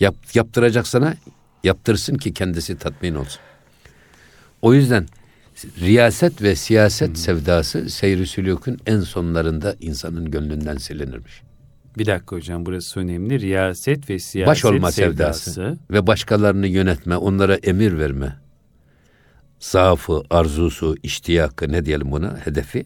yap, 0.00 0.14
yaptıracak 0.34 0.86
sana, 0.86 1.14
yaptırsın 1.64 2.14
ki 2.14 2.34
kendisi 2.34 2.78
tatmin 2.78 3.14
olsun. 3.14 3.40
O 4.62 4.74
yüzden 4.74 5.06
riyaset 5.80 6.42
ve 6.42 6.56
siyaset 6.56 7.18
sevdası 7.18 7.90
seyri 7.90 8.26
sülükün 8.26 8.78
en 8.86 9.00
sonlarında 9.00 9.76
insanın 9.80 10.30
gönlünden 10.30 10.76
silinirmiş. 10.76 11.42
Bir 11.98 12.06
dakika 12.06 12.36
hocam 12.36 12.66
burası 12.66 13.00
önemli. 13.00 13.40
Riyaset 13.40 14.10
ve 14.10 14.18
siyaset 14.18 14.50
Baş 14.50 14.64
olma 14.64 14.92
sevdası. 14.92 15.52
sevdası 15.52 15.78
ve 15.90 16.06
başkalarını 16.06 16.66
yönetme, 16.66 17.16
onlara 17.16 17.54
emir 17.54 17.98
verme. 17.98 18.36
Zaafı, 19.60 20.22
arzusu, 20.30 20.96
iştiyakı 21.02 21.72
ne 21.72 21.84
diyelim 21.84 22.10
buna, 22.12 22.46
hedefi. 22.46 22.84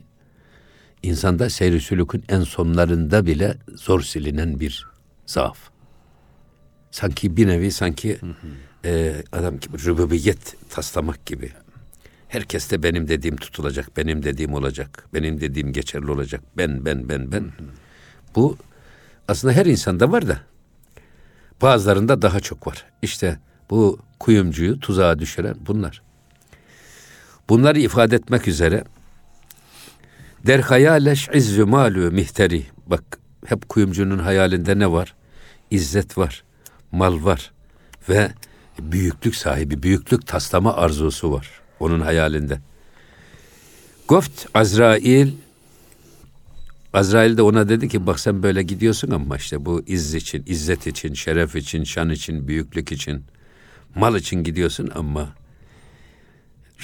insanda 1.02 1.50
seyri 1.50 1.80
sülükün 1.80 2.24
en 2.28 2.40
sonlarında 2.40 3.26
bile 3.26 3.56
zor 3.74 4.00
silinen 4.00 4.60
bir 4.60 4.86
zaaf. 5.26 5.58
Sanki 6.90 7.36
bir 7.36 7.46
nevi 7.46 7.70
sanki 7.70 8.18
e, 8.84 9.14
adam 9.32 9.60
gibi 9.60 9.78
rübubiyet 9.78 10.56
taslamak 10.70 11.26
gibi. 11.26 11.52
Herkes 12.32 12.70
de 12.70 12.82
benim 12.82 13.08
dediğim 13.08 13.36
tutulacak, 13.36 13.96
benim 13.96 14.22
dediğim 14.22 14.54
olacak, 14.54 15.04
benim 15.14 15.40
dediğim 15.40 15.72
geçerli 15.72 16.10
olacak. 16.10 16.40
Ben, 16.56 16.84
ben, 16.84 17.08
ben, 17.08 17.32
ben. 17.32 17.52
Bu 18.34 18.56
aslında 19.28 19.54
her 19.54 19.66
insanda 19.66 20.12
var 20.12 20.28
da 20.28 20.40
bazılarında 21.62 22.22
daha 22.22 22.40
çok 22.40 22.66
var. 22.66 22.84
İşte 23.02 23.38
bu 23.70 23.98
kuyumcuyu 24.18 24.80
tuzağa 24.80 25.18
düşüren 25.18 25.56
bunlar. 25.66 26.02
Bunları 27.48 27.78
ifade 27.78 28.16
etmek 28.16 28.48
üzere 28.48 28.84
der 30.46 30.60
hayaleş 30.60 31.28
izzü 31.34 31.64
malü 31.64 32.10
mihteri. 32.10 32.66
Bak 32.86 33.18
hep 33.46 33.68
kuyumcunun 33.68 34.18
hayalinde 34.18 34.78
ne 34.78 34.92
var? 34.92 35.14
İzzet 35.70 36.18
var, 36.18 36.44
mal 36.92 37.24
var 37.24 37.52
ve 38.08 38.32
büyüklük 38.78 39.36
sahibi, 39.36 39.82
büyüklük 39.82 40.26
taslama 40.26 40.76
arzusu 40.76 41.32
var 41.32 41.61
onun 41.82 42.00
hayalinde. 42.00 42.60
Goft 44.08 44.46
Azrail 44.54 45.32
Azrail 46.92 47.36
de 47.36 47.42
ona 47.42 47.68
dedi 47.68 47.88
ki 47.88 48.06
bak 48.06 48.20
sen 48.20 48.42
böyle 48.42 48.62
gidiyorsun 48.62 49.10
ama 49.10 49.36
işte 49.36 49.64
bu 49.64 49.82
izz 49.86 50.14
için, 50.14 50.42
izzet 50.46 50.86
için, 50.86 51.14
şeref 51.14 51.56
için, 51.56 51.84
şan 51.84 52.10
için, 52.10 52.48
büyüklük 52.48 52.92
için, 52.92 53.24
mal 53.94 54.16
için 54.16 54.44
gidiyorsun 54.44 54.90
ama 54.94 55.34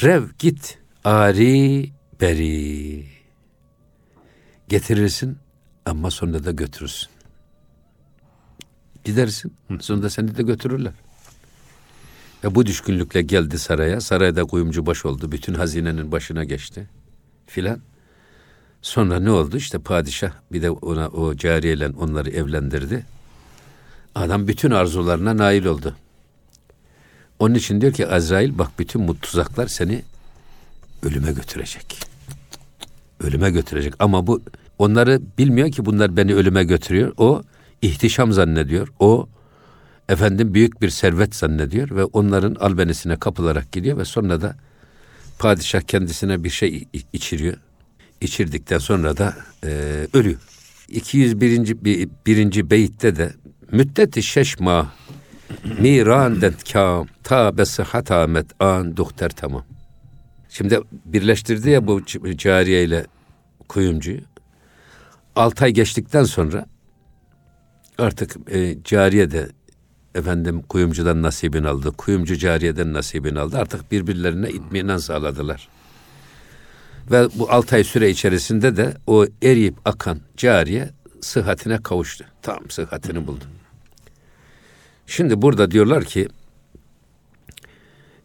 rev 0.02 0.23
git 0.38 0.78
ari 1.05 1.90
beri 2.21 3.07
getirirsin 4.69 5.38
ama 5.87 6.11
sonra 6.11 6.45
da 6.45 6.50
götürürsün. 6.50 7.09
Gidersin 9.05 9.52
sonra 9.81 10.11
seni 10.11 10.37
de 10.37 10.43
götürürler. 10.43 10.93
Ve 12.45 12.54
bu 12.54 12.66
düşkünlükle 12.66 13.23
geldi 13.23 13.59
saraya. 13.59 14.00
Sarayda 14.00 14.45
kuyumcu 14.45 14.87
baş 14.87 15.04
oldu. 15.04 15.33
Bütün 15.33 15.54
hazinenin 15.54 16.12
başına 16.12 16.45
geçti. 16.45 16.88
Filan. 17.47 17.80
Sonra 18.83 19.21
ne 19.21 19.30
oldu? 19.30 19.57
İşte 19.57 19.78
padişah 19.78 20.33
bir 20.52 20.62
de 20.62 20.71
ona 20.71 21.09
o 21.09 21.35
cariyeyle 21.35 21.88
onları 21.88 22.30
evlendirdi. 22.30 23.07
Adam 24.14 24.49
bütün 24.49 24.71
arzularına 24.71 25.37
nail 25.37 25.64
oldu. 25.64 25.97
Onun 27.38 27.54
için 27.54 27.80
diyor 27.80 27.92
ki 27.92 28.07
Azrail 28.09 28.59
bak 28.59 28.68
bütün 28.78 29.09
bu 29.09 29.18
tuzaklar 29.21 29.66
seni 29.66 30.02
ölüme 31.02 31.33
götürecek. 31.33 32.00
Ölüme 33.21 33.50
götürecek 33.50 33.95
ama 33.99 34.26
bu 34.26 34.42
onları 34.78 35.21
bilmiyor 35.38 35.71
ki 35.71 35.87
bunlar 35.87 36.16
beni 36.16 36.35
ölüme 36.35 36.64
götürüyor. 36.64 37.12
O 37.16 37.42
ihtişam 37.83 38.33
zannediyor. 38.33 38.88
O 38.99 39.28
efendim 40.08 40.54
büyük 40.54 40.82
bir 40.82 40.90
servet 40.90 41.34
zannediyor 41.34 41.90
ve 41.90 42.04
onların 42.04 42.54
albenisine 42.54 43.16
kapılarak 43.16 43.72
gidiyor 43.72 43.98
ve 43.98 44.04
sonra 44.04 44.40
da 44.40 44.56
padişah 45.38 45.80
kendisine 45.80 46.44
bir 46.44 46.50
şey 46.50 46.88
içiriyor. 47.12 47.56
İçirdikten 48.20 48.78
sonra 48.78 49.16
da 49.16 49.36
e, 49.64 50.06
ölüyor. 50.12 50.38
201. 50.88 51.84
Bir, 51.84 52.08
birinci 52.26 52.70
beyitte 52.70 53.16
de 53.16 53.32
müddeti 53.72 54.22
şeşma 54.22 54.92
miran 55.80 56.40
dent 56.40 56.72
kam 56.72 57.06
ta 57.22 57.58
besihat 57.58 58.10
amet 58.10 58.46
an 58.62 58.96
duhter 58.96 59.30
tamam. 59.30 59.64
Şimdi 60.48 60.80
birleştirdi 61.04 61.70
ya 61.70 61.86
bu 61.86 62.02
cariye 62.36 62.84
ile 62.84 63.06
kuyumcuyu. 63.68 64.20
Altı 65.36 65.64
ay 65.64 65.72
geçtikten 65.72 66.24
sonra 66.24 66.66
artık 67.98 68.36
e, 68.50 68.82
cariye 68.84 69.30
de 69.30 69.48
efendim 70.18 70.62
kuyumcudan 70.62 71.22
nasibini 71.22 71.68
aldı. 71.68 71.92
Kuyumcu 71.92 72.37
cariyeden 72.37 72.92
nasibini 72.92 73.40
aldı. 73.40 73.58
Artık 73.58 73.92
birbirlerine 73.92 74.50
itminan 74.50 74.98
sağladılar. 74.98 75.68
Ve 77.10 77.28
bu 77.34 77.50
altı 77.50 77.76
ay 77.76 77.84
süre 77.84 78.10
içerisinde 78.10 78.76
de 78.76 78.94
o 79.06 79.26
eriyip 79.42 79.75
akan 79.84 80.20
cariye 80.37 80.90
sıhhatine 81.20 81.82
kavuştu. 81.82 82.25
Tam 82.42 82.70
sıhhatini 82.70 83.26
buldu. 83.26 83.44
Şimdi 85.06 85.42
burada 85.42 85.70
diyorlar 85.70 86.04
ki 86.04 86.28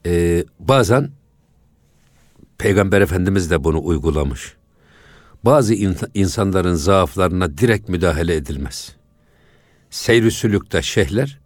e, 0.06 0.44
bazen 0.60 1.12
Peygamber 2.58 3.02
Efendimiz 3.02 3.52
de 3.52 3.64
bunu 3.64 3.86
uygulamış. 3.86 4.56
Bazı 5.46 5.74
in- 5.74 5.98
insanların 6.14 6.74
zaaflarına 6.74 7.58
direkt 7.58 7.90
müdahale 7.90 8.36
edilmez. 8.36 8.96
Seyr-i 9.90 10.32
sülükte 10.32 10.82
şeyhler 10.82 11.40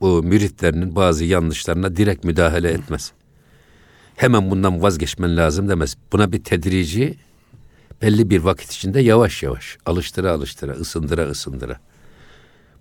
bu 0.00 0.22
müritlerinin 0.22 0.96
bazı 0.96 1.24
yanlışlarına 1.24 1.96
direkt 1.96 2.24
müdahale 2.24 2.70
etmez. 2.70 3.12
Hemen 4.16 4.50
bundan 4.50 4.82
vazgeçmen 4.82 5.36
lazım 5.36 5.68
demez. 5.68 5.96
Buna 6.12 6.32
bir 6.32 6.44
tedrici, 6.44 7.18
belli 8.02 8.30
bir 8.30 8.40
vakit 8.40 8.72
içinde 8.72 9.00
yavaş 9.00 9.42
yavaş 9.42 9.78
alıştıra 9.86 10.32
alıştıra, 10.32 10.72
ısındıra 10.72 11.22
ısındıra. 11.26 11.80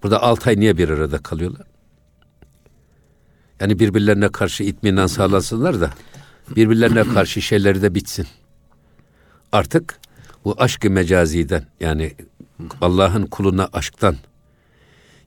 Burada 0.04 0.22
altı 0.22 0.50
ay 0.50 0.60
niye 0.60 0.78
bir 0.78 0.90
arada 0.90 1.18
kalıyorlar? 1.18 1.68
Yani 3.60 3.80
birbirlerine 3.80 4.30
karşı 4.30 4.64
itminan 4.64 5.08
sağlasınlar 5.08 5.82
da 5.82 5.92
birbirlerine 6.56 7.04
karşı 7.04 7.42
şeyleri 7.42 7.82
de 7.82 7.96
bitsin. 7.96 8.28
Artık 9.52 10.00
bu 10.46 10.56
aşkı 10.58 10.90
mecaziden 10.90 11.68
yani 11.80 12.16
Allah'ın 12.82 13.26
kuluna 13.26 13.70
aşktan 13.74 14.16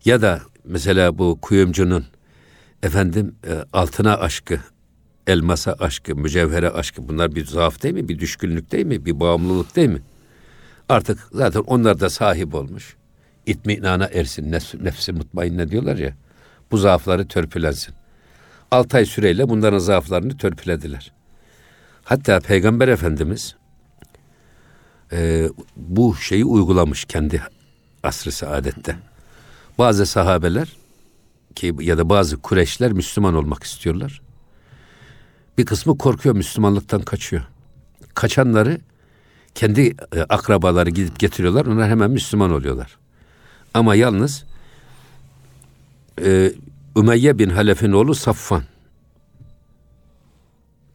ya 0.04 0.22
da 0.22 0.40
mesela 0.64 1.18
bu 1.18 1.38
kuyumcunun 1.40 2.04
efendim 2.82 3.34
e, 3.46 3.64
altına 3.72 4.18
aşkı, 4.18 4.60
elmasa 5.26 5.76
aşkı, 5.80 6.16
mücevhere 6.16 6.70
aşkı 6.70 7.08
bunlar 7.08 7.34
bir 7.34 7.46
zaaf 7.46 7.82
değil 7.82 7.94
mi? 7.94 8.08
Bir 8.08 8.18
düşkünlük 8.18 8.72
değil 8.72 8.86
mi? 8.86 9.04
Bir 9.04 9.20
bağımlılık 9.20 9.76
değil 9.76 9.88
mi? 9.88 10.02
Artık 10.88 11.18
zaten 11.32 11.60
onlar 11.60 12.00
da 12.00 12.10
sahip 12.10 12.54
olmuş. 12.54 12.96
İtminana 13.46 14.06
ersin, 14.06 14.52
nefsi, 14.52 14.84
nefsi 14.84 15.12
mutmainne 15.12 15.70
diyorlar 15.70 15.96
ya. 15.96 16.14
Bu 16.70 16.76
zaafları 16.76 17.28
törpülensin. 17.28 17.94
Altı 18.70 18.96
ay 18.96 19.04
süreyle 19.04 19.48
bunların 19.48 19.78
zaaflarını 19.78 20.36
törpülediler. 20.36 21.12
Hatta 22.04 22.40
Peygamber 22.40 22.88
Efendimiz 22.88 23.56
e, 25.12 25.48
bu 25.76 26.16
şeyi 26.16 26.44
uygulamış 26.44 27.04
kendi 27.04 27.42
asrı 28.02 28.32
saadette. 28.32 28.96
Bazı 29.78 30.06
sahabeler 30.06 30.68
ki 31.54 31.74
ya 31.80 31.98
da 31.98 32.08
bazı 32.08 32.42
Kureşler 32.42 32.92
Müslüman 32.92 33.34
olmak 33.34 33.62
istiyorlar. 33.62 34.22
Bir 35.58 35.66
kısmı 35.66 35.98
korkuyor 35.98 36.36
Müslümanlıktan 36.36 37.02
kaçıyor. 37.02 37.42
Kaçanları 38.14 38.80
kendi 39.54 39.96
e, 40.16 40.20
akrabaları 40.28 40.90
gidip 40.90 41.18
getiriyorlar. 41.18 41.66
Onlar 41.66 41.90
hemen 41.90 42.10
Müslüman 42.10 42.50
oluyorlar. 42.50 42.96
Ama 43.74 43.94
yalnız 43.94 44.44
e, 46.22 46.52
Ümeyye 46.96 47.38
bin 47.38 47.50
Halef'in 47.50 47.92
oğlu 47.92 48.14
Safvan. 48.14 48.62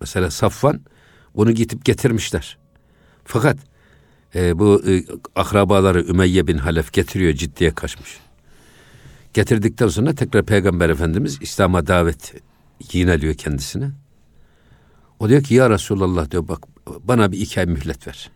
Mesela 0.02 0.32
Safvan 0.32 0.82
bunu 1.36 1.52
gidip 1.52 1.86
getirmişler. 1.86 2.58
Fakat 3.26 3.58
e, 4.36 4.60
bu 4.60 4.84
e, 4.88 5.04
akrabaları 5.36 6.06
Ümeyye 6.06 6.48
bin 6.48 6.58
Halef 6.58 6.94
getiriyor 6.94 7.34
ciddiye 7.34 7.76
kaçmış. 7.76 8.29
Getirdikten 9.34 9.88
sonra 9.88 10.16
tekrar 10.16 10.46
Peygamber 10.46 10.90
Efendimiz 10.90 11.38
İslam'a 11.42 11.88
davet 11.88 12.34
yineliyor 12.94 13.34
kendisine. 13.34 13.92
O 15.20 15.30
diyor 15.30 15.44
ki 15.44 15.54
ya 15.54 15.70
Resulallah 15.70 16.32
diyor 16.32 16.48
bak 16.48 16.64
bana 17.04 17.32
bir 17.32 17.40
iki 17.40 17.60
ay 17.60 17.66
mühlet 17.66 18.08
ver. 18.08 18.32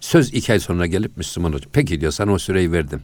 Söz 0.00 0.34
iki 0.34 0.52
ay 0.52 0.60
sonra 0.60 0.86
gelip 0.86 1.16
Müslüman 1.16 1.52
olacak. 1.52 1.70
Peki 1.72 2.00
diyor 2.00 2.12
sana 2.12 2.32
o 2.32 2.38
süreyi 2.38 2.72
verdim. 2.72 3.02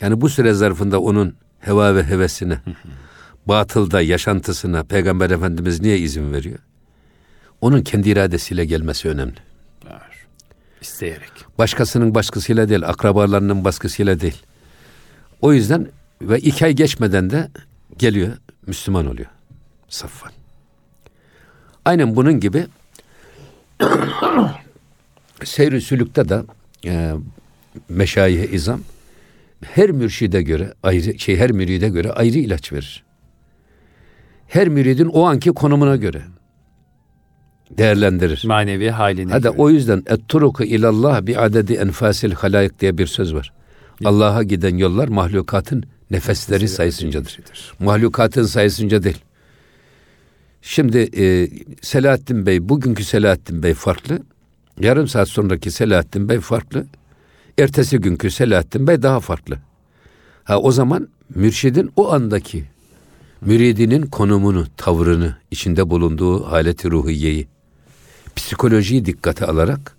Yani 0.00 0.20
bu 0.20 0.28
süre 0.28 0.52
zarfında 0.52 1.00
onun 1.00 1.34
heva 1.58 1.96
ve 1.96 2.04
hevesine, 2.04 2.60
batılda 3.46 4.00
yaşantısına 4.00 4.84
Peygamber 4.84 5.30
Efendimiz 5.30 5.80
niye 5.80 5.98
izin 5.98 6.32
veriyor? 6.32 6.58
Onun 7.60 7.82
kendi 7.82 8.10
iradesiyle 8.10 8.64
gelmesi 8.64 9.08
önemli. 9.08 9.36
İsteyerek. 10.80 11.47
Başkasının 11.58 12.14
baskısıyla 12.14 12.68
değil, 12.68 12.88
akrabalarının 12.88 13.64
baskısıyla 13.64 14.20
değil. 14.20 14.42
O 15.40 15.52
yüzden 15.52 15.86
ve 16.22 16.38
iki 16.38 16.64
ay 16.64 16.72
geçmeden 16.72 17.30
de 17.30 17.48
geliyor, 17.98 18.32
Müslüman 18.66 19.06
oluyor. 19.06 19.28
Safvan. 19.88 20.32
Aynen 21.84 22.16
bunun 22.16 22.40
gibi 22.40 22.66
seyr-i 25.44 25.80
sülükte 25.80 26.28
de 26.28 26.42
e, 26.84 27.12
meşayih 27.88 28.52
izam 28.52 28.80
her 29.64 29.90
mürşide 29.90 30.42
göre 30.42 30.74
ayrı 30.82 31.18
şey 31.18 31.36
her 31.36 31.52
müride 31.52 31.88
göre 31.88 32.12
ayrı 32.12 32.38
ilaç 32.38 32.72
verir. 32.72 33.04
Her 34.48 34.68
müridin 34.68 35.06
o 35.06 35.26
anki 35.26 35.50
konumuna 35.50 35.96
göre 35.96 36.22
değerlendirir. 37.70 38.42
Manevi 38.46 38.90
haline 38.90 39.32
Hadi 39.32 39.48
o 39.48 39.70
yüzden 39.70 40.02
et-turuku 40.06 40.64
ilallah 40.64 41.26
bi 41.26 41.38
adedi 41.38 41.72
enfasil 41.72 42.32
halayık 42.32 42.80
diye 42.80 42.98
bir 42.98 43.06
söz 43.06 43.34
var. 43.34 43.52
Allah'a 44.04 44.42
giden 44.42 44.76
yollar 44.76 45.08
mahlukatın 45.08 45.84
nefesleri 46.10 46.68
sayısıncadır. 46.68 47.38
Mahlukatın 47.80 48.42
sayısınca 48.42 49.02
değil. 49.02 49.18
Şimdi 50.62 50.98
e, 50.98 51.48
Selahattin 51.82 52.46
Bey, 52.46 52.68
bugünkü 52.68 53.04
Selahattin 53.04 53.62
Bey 53.62 53.74
farklı. 53.74 54.18
Yarım 54.80 55.08
saat 55.08 55.28
sonraki 55.28 55.70
Selahattin 55.70 56.28
Bey 56.28 56.40
farklı. 56.40 56.86
Ertesi 57.58 57.98
günkü 57.98 58.30
Selahattin 58.30 58.86
Bey 58.86 59.02
daha 59.02 59.20
farklı. 59.20 59.58
Ha 60.44 60.58
o 60.58 60.72
zaman 60.72 61.08
mürşidin 61.34 61.90
o 61.96 62.12
andaki 62.12 62.64
müridinin 63.40 64.06
konumunu, 64.06 64.66
tavrını, 64.76 65.36
içinde 65.50 65.90
bulunduğu 65.90 66.44
haleti 66.44 66.90
ruhiyeyi, 66.90 67.48
psikolojiyi 68.38 69.04
dikkate 69.04 69.44
alarak 69.44 69.96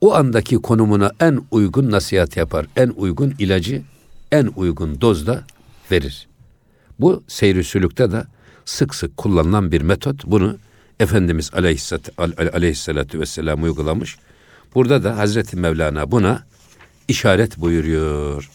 o 0.00 0.14
andaki 0.14 0.56
konumuna 0.56 1.10
en 1.20 1.40
uygun 1.50 1.90
nasihat 1.90 2.36
yapar, 2.36 2.66
en 2.76 2.88
uygun 2.96 3.34
ilacı, 3.38 3.82
en 4.32 4.50
uygun 4.56 5.00
dozda 5.00 5.44
verir. 5.90 6.28
Bu 7.00 7.22
seyri 7.28 7.64
sülükte 7.64 8.12
de 8.12 8.24
sık 8.64 8.94
sık 8.94 9.16
kullanılan 9.16 9.72
bir 9.72 9.80
metot. 9.80 10.26
Bunu 10.26 10.58
Efendimiz 11.00 11.50
Aleyhisselatü, 11.54 12.12
Aleyhisselatü 12.52 13.20
Vesselam 13.20 13.62
uygulamış. 13.62 14.16
Burada 14.74 15.04
da 15.04 15.18
Hazreti 15.18 15.56
Mevlana 15.56 16.10
buna 16.10 16.46
işaret 17.08 17.58
buyuruyor. 17.58 18.50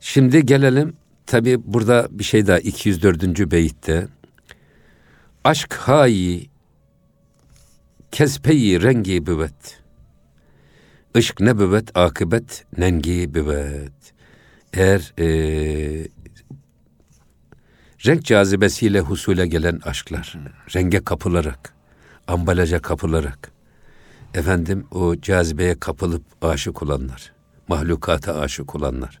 Şimdi 0.00 0.46
gelelim 0.46 0.92
tabi 1.26 1.58
burada 1.64 2.08
bir 2.10 2.24
şey 2.24 2.46
daha 2.46 2.58
204. 2.58 3.50
beyitte. 3.50 4.08
Aşk 5.44 5.74
hayi 5.74 6.49
kespeyi 8.12 8.82
rengi 8.82 9.26
büvet. 9.26 9.80
Işk 11.14 11.40
ne 11.40 11.58
büvet 11.58 11.96
akıbet 11.96 12.64
nengi 12.78 13.34
büvet. 13.34 13.92
Eğer 14.72 15.12
e, 15.18 15.26
renk 18.06 18.24
cazibesiyle 18.24 19.00
husule 19.00 19.46
gelen 19.46 19.80
aşklar, 19.84 20.38
renge 20.74 21.04
kapılarak, 21.04 21.74
ambalaja 22.26 22.82
kapılarak, 22.82 23.50
efendim 24.34 24.86
o 24.90 25.20
cazibeye 25.20 25.80
kapılıp 25.80 26.22
aşık 26.42 26.82
olanlar, 26.82 27.32
mahlukata 27.68 28.40
aşık 28.40 28.74
olanlar. 28.74 29.20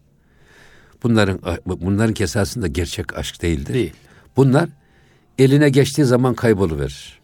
Bunların 1.02 1.40
bunların 1.66 2.14
esasında 2.20 2.66
gerçek 2.66 3.18
aşk 3.18 3.42
değildir. 3.42 3.74
Değil. 3.74 3.92
Bunlar 4.36 4.68
eline 5.38 5.68
geçtiği 5.68 6.04
zaman 6.04 6.34
kayboluverir. 6.34 7.19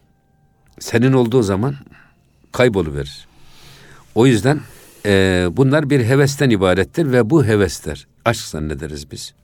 Senin 0.80 1.12
olduğu 1.12 1.42
zaman 1.42 1.76
kayboluverir. 2.52 3.26
O 4.14 4.26
yüzden 4.26 4.60
e, 5.06 5.46
bunlar 5.52 5.90
bir 5.90 6.04
hevesten 6.04 6.50
ibarettir 6.50 7.12
ve 7.12 7.30
bu 7.30 7.44
hevesler 7.44 8.06
aşk 8.24 8.40
zannederiz 8.40 9.10
biz. 9.10 9.34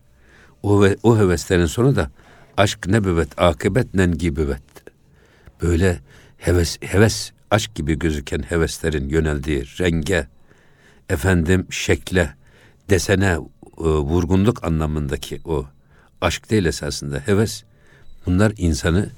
O, 0.63 0.87
o 1.03 1.19
heveslerin 1.19 1.67
sonu 1.67 1.97
da 1.97 2.11
aşk 2.57 2.87
ne 2.87 3.05
büvet, 3.05 3.29
akıbet 3.41 3.95
nengi 3.95 4.37
büvet. 4.37 4.63
Böyle 5.63 5.99
heves, 6.39 6.79
heves 6.81 7.33
aşk 7.51 7.75
gibi 7.75 7.99
gözüken 7.99 8.43
heveslerin 8.49 9.09
yöneldiği 9.09 9.65
renge, 9.81 10.27
efendim 11.09 11.67
şekle, 11.71 12.35
desene, 12.91 13.39
e, 13.79 13.85
vurgunluk 13.85 14.65
anlamındaki 14.65 15.41
o 15.45 15.67
aşk 16.21 16.51
değil 16.51 16.65
esasında 16.65 17.19
heves. 17.19 17.65
Bunlar 18.27 18.53
insanı 18.57 19.11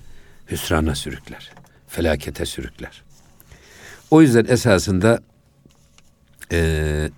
hüsrana 0.50 0.94
sürükler, 0.94 1.50
felakete 1.94 2.46
sürükler. 2.46 3.02
O 4.10 4.22
yüzden 4.22 4.44
esasında 4.48 5.20
e, 6.52 7.10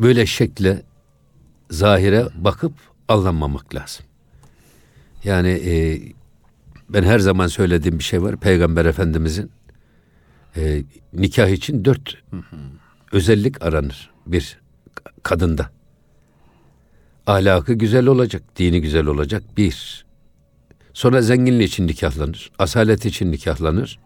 böyle 0.00 0.26
şekle, 0.26 0.82
zahire 1.70 2.26
bakıp 2.34 2.72
aldanmamak 3.08 3.74
lazım. 3.74 4.06
Yani 5.24 5.48
e, 5.48 6.00
ben 6.88 7.02
her 7.02 7.18
zaman 7.18 7.46
söylediğim 7.46 7.98
bir 7.98 8.04
şey 8.04 8.22
var. 8.22 8.36
Peygamber 8.36 8.84
Efendimizin 8.84 9.50
e, 10.56 10.82
nikah 11.12 11.48
için 11.48 11.84
dört 11.84 12.22
özellik 13.12 13.62
aranır 13.62 14.10
bir 14.26 14.58
kadında. 15.22 15.70
Ahlakı 17.26 17.72
güzel 17.72 18.06
olacak, 18.06 18.42
dini 18.56 18.80
güzel 18.80 19.06
olacak 19.06 19.42
bir. 19.56 20.05
Sonra 20.96 21.22
zenginliği 21.22 21.68
için 21.68 21.86
nikahlanır, 21.86 22.50
asalet 22.58 23.06
için 23.06 23.32
nikahlanır, 23.32 23.98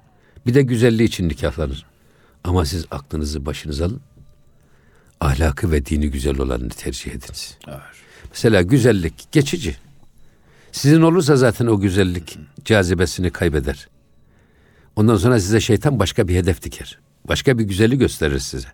bir 0.47 0.55
de 0.55 0.63
güzelliği 0.63 1.09
için 1.09 1.29
nikahlanır. 1.29 1.87
Ama 2.45 2.65
siz 2.65 2.87
aklınızı 2.91 3.47
başınıza 3.47 3.85
alın, 3.85 4.01
ahlakı 5.21 5.73
ve 5.73 5.87
dini 5.87 6.11
güzel 6.11 6.39
olanını 6.39 6.69
tercih 6.69 7.11
ediniz. 7.11 7.59
Evet. 7.69 7.81
Mesela 8.31 8.63
güzellik 8.63 9.33
geçici. 9.33 9.77
Sizin 10.73 11.01
olursa 11.03 11.37
zaten 11.37 11.67
o 11.67 11.81
güzellik 11.81 12.39
cazibesini 12.65 13.31
kaybeder. 13.31 13.89
Ondan 14.97 15.17
sonra 15.17 15.41
size 15.41 15.61
şeytan 15.61 15.99
başka 15.99 16.29
bir 16.29 16.35
hedef 16.35 16.63
diker. 16.63 16.99
Başka 17.29 17.59
bir 17.59 17.65
güzeli 17.65 17.99
gösterir 17.99 18.39
size. 18.39 18.69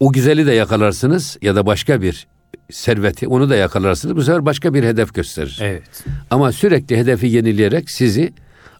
O 0.00 0.12
güzeli 0.12 0.46
de 0.46 0.52
yakalarsınız 0.52 1.38
ya 1.42 1.56
da 1.56 1.66
başka 1.66 2.02
bir 2.02 2.26
serveti 2.70 3.28
onu 3.28 3.50
da 3.50 3.56
yakalarsınız. 3.56 4.16
Bu 4.16 4.22
sefer 4.22 4.46
başka 4.46 4.74
bir 4.74 4.82
hedef 4.82 5.14
gösterir. 5.14 5.58
Evet. 5.60 6.04
Ama 6.30 6.52
sürekli 6.52 6.96
hedefi 6.96 7.26
yenileyerek 7.26 7.90
sizi 7.90 8.32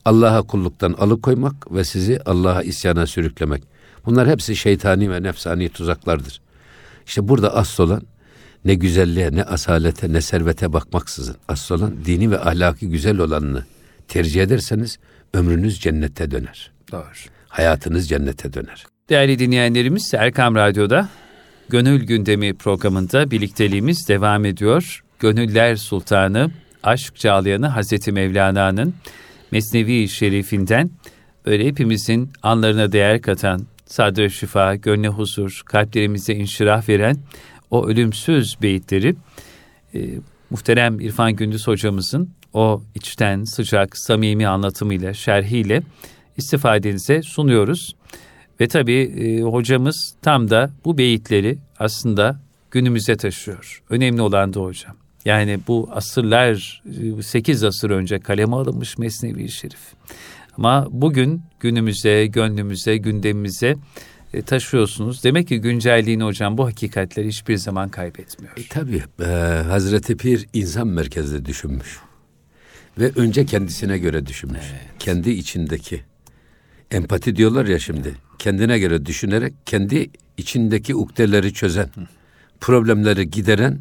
Allah'a 0.04 0.42
kulluktan 0.42 0.92
alıkoymak 0.92 1.72
ve 1.74 1.84
sizi 1.84 2.20
Allah'a 2.26 2.62
isyana 2.62 3.06
sürüklemek. 3.06 3.62
Bunlar 4.06 4.28
hepsi 4.28 4.56
şeytani 4.56 5.10
ve 5.10 5.22
nefsani 5.22 5.68
tuzaklardır. 5.68 6.40
İşte 7.06 7.28
burada 7.28 7.56
asıl 7.56 7.84
olan 7.84 8.02
ne 8.64 8.74
güzelliğe, 8.74 9.32
ne 9.32 9.44
asalete, 9.44 10.12
ne 10.12 10.20
servete 10.20 10.72
bakmaksızın 10.72 11.36
asıl 11.48 11.74
olan 11.74 12.04
dini 12.04 12.30
ve 12.30 12.40
ahlaki 12.40 12.88
güzel 12.88 13.18
olanını 13.18 13.64
tercih 14.08 14.42
ederseniz 14.42 14.98
ömrünüz 15.34 15.80
cennete 15.80 16.30
döner. 16.30 16.70
Doğru. 16.92 17.04
Hayatınız 17.48 18.08
cennete 18.08 18.52
döner. 18.52 18.86
Değerli 19.08 19.38
dinleyenlerimiz 19.38 20.14
Erkam 20.14 20.54
Radyo'da 20.54 21.08
Gönül 21.68 22.04
Gündemi 22.04 22.54
programında 22.54 23.30
birlikteliğimiz 23.30 24.08
devam 24.08 24.44
ediyor. 24.44 25.04
Gönüller 25.18 25.76
Sultanı, 25.76 26.50
Aşk 26.82 27.16
Çağlayanı 27.16 27.66
Hazreti 27.66 28.12
Mevlana'nın 28.12 28.94
Mesnevi 29.50 30.08
Şerifinden 30.08 30.90
böyle 31.46 31.66
hepimizin 31.66 32.30
anlarına 32.42 32.92
değer 32.92 33.22
katan, 33.22 33.66
sadre 33.86 34.30
şifa, 34.30 34.74
gönle 34.74 35.08
huzur, 35.08 35.62
kalplerimize 35.66 36.34
inşirah 36.34 36.88
veren 36.88 37.16
o 37.70 37.86
ölümsüz 37.86 38.56
beyitleri 38.62 39.14
e, 39.94 40.00
muhterem 40.50 41.00
İrfan 41.00 41.36
Gündüz 41.36 41.66
hocamızın 41.66 42.30
o 42.52 42.82
içten 42.94 43.44
sıcak, 43.44 43.98
samimi 43.98 44.46
anlatımıyla, 44.46 45.14
şerhiyle 45.14 45.82
istifadenize 46.36 47.22
sunuyoruz. 47.22 47.94
Ve 48.60 48.68
tabii 48.68 49.00
e, 49.00 49.42
hocamız 49.42 50.14
tam 50.22 50.50
da 50.50 50.70
bu 50.84 50.98
beyitleri 50.98 51.58
aslında 51.78 52.40
günümüze 52.70 53.16
taşıyor. 53.16 53.82
Önemli 53.90 54.22
olan 54.22 54.54
da 54.54 54.60
hocam. 54.60 54.96
Yani 55.24 55.58
bu 55.68 55.88
asırlar, 55.92 56.82
8 57.22 57.64
asır 57.64 57.90
önce 57.90 58.18
kaleme 58.20 58.56
alınmış 58.56 58.98
Mesnevi 58.98 59.48
Şerif. 59.48 59.80
Ama 60.56 60.88
bugün 60.90 61.42
günümüze, 61.60 62.26
gönlümüze, 62.26 62.96
gündemimize 62.96 63.76
e, 64.34 64.42
taşıyorsunuz. 64.42 65.24
Demek 65.24 65.48
ki 65.48 65.60
güncelliğini 65.60 66.22
hocam 66.22 66.58
bu 66.58 66.66
hakikatleri 66.66 67.28
hiçbir 67.28 67.56
zaman 67.56 67.88
kaybetmiyor. 67.88 68.52
E, 68.58 68.68
tabii 68.68 69.02
e, 69.20 69.24
Hazreti 69.68 70.16
Pir 70.16 70.46
insan 70.52 70.88
merkezli 70.88 71.44
düşünmüş. 71.44 71.98
Ve 72.98 73.12
önce 73.16 73.46
kendisine 73.46 73.98
göre 73.98 74.26
düşünmüş. 74.26 74.60
Evet. 74.70 74.82
Kendi 74.98 75.30
içindeki 75.30 76.00
empati 76.92 77.36
diyorlar 77.36 77.66
ya 77.66 77.78
şimdi. 77.78 78.14
Kendine 78.38 78.78
göre 78.78 79.06
düşünerek 79.06 79.54
kendi 79.66 80.10
içindeki 80.36 80.94
ukdeleri 80.94 81.52
çözen, 81.54 81.88
problemleri 82.60 83.30
gideren 83.30 83.80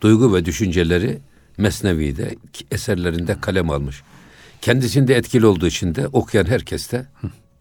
duygu 0.00 0.34
ve 0.34 0.44
düşünceleri 0.44 1.18
Mesnevi'de 1.58 2.36
eserlerinde 2.70 3.40
kalem 3.40 3.70
almış. 3.70 4.02
Kendisinde 4.60 5.14
etkili 5.14 5.46
olduğu 5.46 5.66
için 5.66 5.94
de 5.94 6.08
okuyan 6.08 6.44
herkes 6.44 6.92
de 6.92 7.06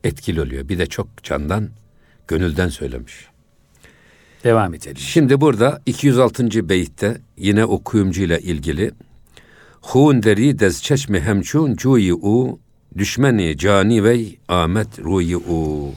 etkili 0.04 0.42
oluyor. 0.42 0.70
Bir 0.70 0.78
de 0.78 0.86
çok 0.86 1.24
candan, 1.24 1.70
gönülden 2.28 2.70
söylemiş. 2.70 3.14
Devam 4.44 4.74
edelim. 4.74 4.98
Şimdi 4.98 5.42
burada 5.42 5.82
206. 5.86 6.70
beyitte 6.70 7.22
yine 7.38 7.66
o 7.66 7.84
kuyumcu 7.84 8.24
ile 8.24 8.42
ilgili 8.42 8.92
Hun 9.82 10.24
deri 10.24 10.60
dez 10.60 10.84
çeşmi 10.84 11.20
hemçun 11.20 11.76
cuyi 11.76 12.14
u 12.14 12.60
düşmeni 12.98 13.58
cani 13.58 14.04
ve 14.04 14.26
amet 14.48 15.00
ruyi 15.00 15.38
u. 15.38 15.92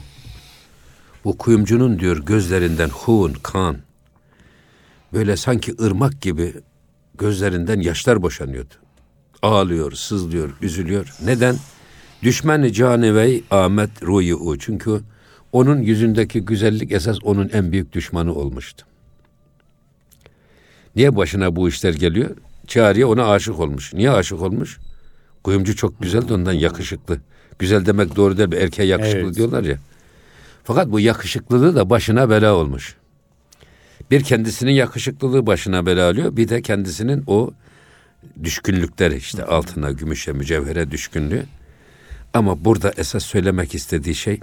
Bu 1.23 1.37
kuyumcunun 1.37 1.99
diyor 1.99 2.17
gözlerinden 2.25 2.89
hun, 2.89 3.33
kan, 3.43 3.77
böyle 5.13 5.37
sanki 5.37 5.75
ırmak 5.81 6.21
gibi 6.21 6.53
gözlerinden 7.17 7.79
yaşlar 7.79 8.21
boşanıyordu. 8.21 8.73
Ağlıyor, 9.41 9.91
sızlıyor, 9.91 10.49
üzülüyor. 10.61 11.15
Neden? 11.25 11.55
Düşmeni 12.23 12.73
cani 12.73 13.15
ve 13.15 13.41
amet 13.51 14.03
ruyi 14.03 14.35
u. 14.35 14.59
Çünkü 14.59 15.01
onun 15.51 15.81
yüzündeki 15.81 16.41
güzellik 16.41 16.91
esas 16.91 17.17
onun 17.23 17.49
en 17.53 17.71
büyük 17.71 17.93
düşmanı 17.93 18.33
olmuştu. 18.33 18.85
Niye 20.95 21.15
başına 21.15 21.55
bu 21.55 21.69
işler 21.69 21.93
geliyor? 21.93 22.29
Çağrıya 22.67 23.07
ona 23.07 23.31
aşık 23.31 23.59
olmuş. 23.59 23.93
Niye 23.93 24.11
aşık 24.11 24.41
olmuş? 24.41 24.79
Kuyumcu 25.49 25.75
çok 25.75 26.01
güzel 26.01 26.29
de 26.29 26.33
ondan 26.33 26.53
yakışıklı. 26.53 27.19
Güzel 27.59 27.85
demek 27.85 28.15
doğru 28.15 28.37
değil 28.37 28.49
mi? 28.49 28.55
Erkeğe 28.55 28.87
yakışıklı 28.87 29.19
evet. 29.19 29.35
diyorlar 29.35 29.63
ya. 29.63 29.77
Fakat 30.63 30.91
bu 30.91 30.99
yakışıklılığı 30.99 31.75
da 31.75 31.89
başına 31.89 32.29
bela 32.29 32.53
olmuş. 32.53 32.95
Bir 34.11 34.23
kendisinin 34.23 34.71
yakışıklılığı 34.71 35.45
başına 35.45 35.85
bela 35.85 36.09
alıyor. 36.09 36.37
Bir 36.37 36.49
de 36.49 36.61
kendisinin 36.61 37.23
o 37.27 37.51
düşkünlükleri 38.43 39.17
işte 39.17 39.45
altına, 39.45 39.91
gümüşe, 39.91 40.31
mücevhere 40.31 40.91
düşkünlüğü. 40.91 41.45
Ama 42.33 42.65
burada 42.65 42.91
esas 42.97 43.23
söylemek 43.23 43.75
istediği 43.75 44.15
şey 44.15 44.39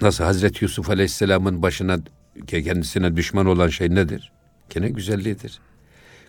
nasıl 0.00 0.24
Hazreti 0.24 0.64
Yusuf 0.64 0.90
Aleyhisselam'ın 0.90 1.62
başına 1.62 1.98
kendisine 2.46 3.16
düşman 3.16 3.46
olan 3.46 3.68
şey 3.68 3.90
nedir? 3.94 4.32
Gene 4.70 4.88
güzelliğidir. 4.88 5.60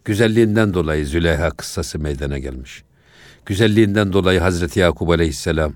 Güzelliğinden 0.05 0.73
dolayı 0.73 1.05
Züleyha 1.05 1.51
kıssası 1.51 1.99
meydana 1.99 2.39
gelmiş. 2.39 2.83
Güzelliğinden 3.45 4.13
dolayı 4.13 4.39
Hazreti 4.39 4.79
Yakup 4.79 5.09
Aleyhisselam 5.09 5.73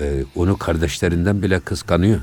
e, 0.00 0.24
onu 0.36 0.58
kardeşlerinden 0.58 1.42
bile 1.42 1.60
kıskanıyor. 1.60 2.20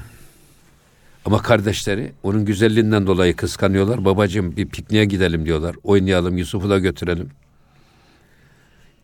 Ama 1.26 1.42
kardeşleri 1.42 2.12
onun 2.24 2.46
güzelliğinden 2.46 3.08
dolayı 3.08 3.36
kıskanıyorlar. 3.36 4.06
Babacığım 4.06 4.58
bir 4.58 4.66
pikniğe 4.66 5.06
gidelim 5.06 5.46
diyorlar. 5.46 5.76
Oynayalım, 5.84 6.38
Yusuf'u 6.38 6.70
da 6.70 6.80
götürelim. 6.80 7.30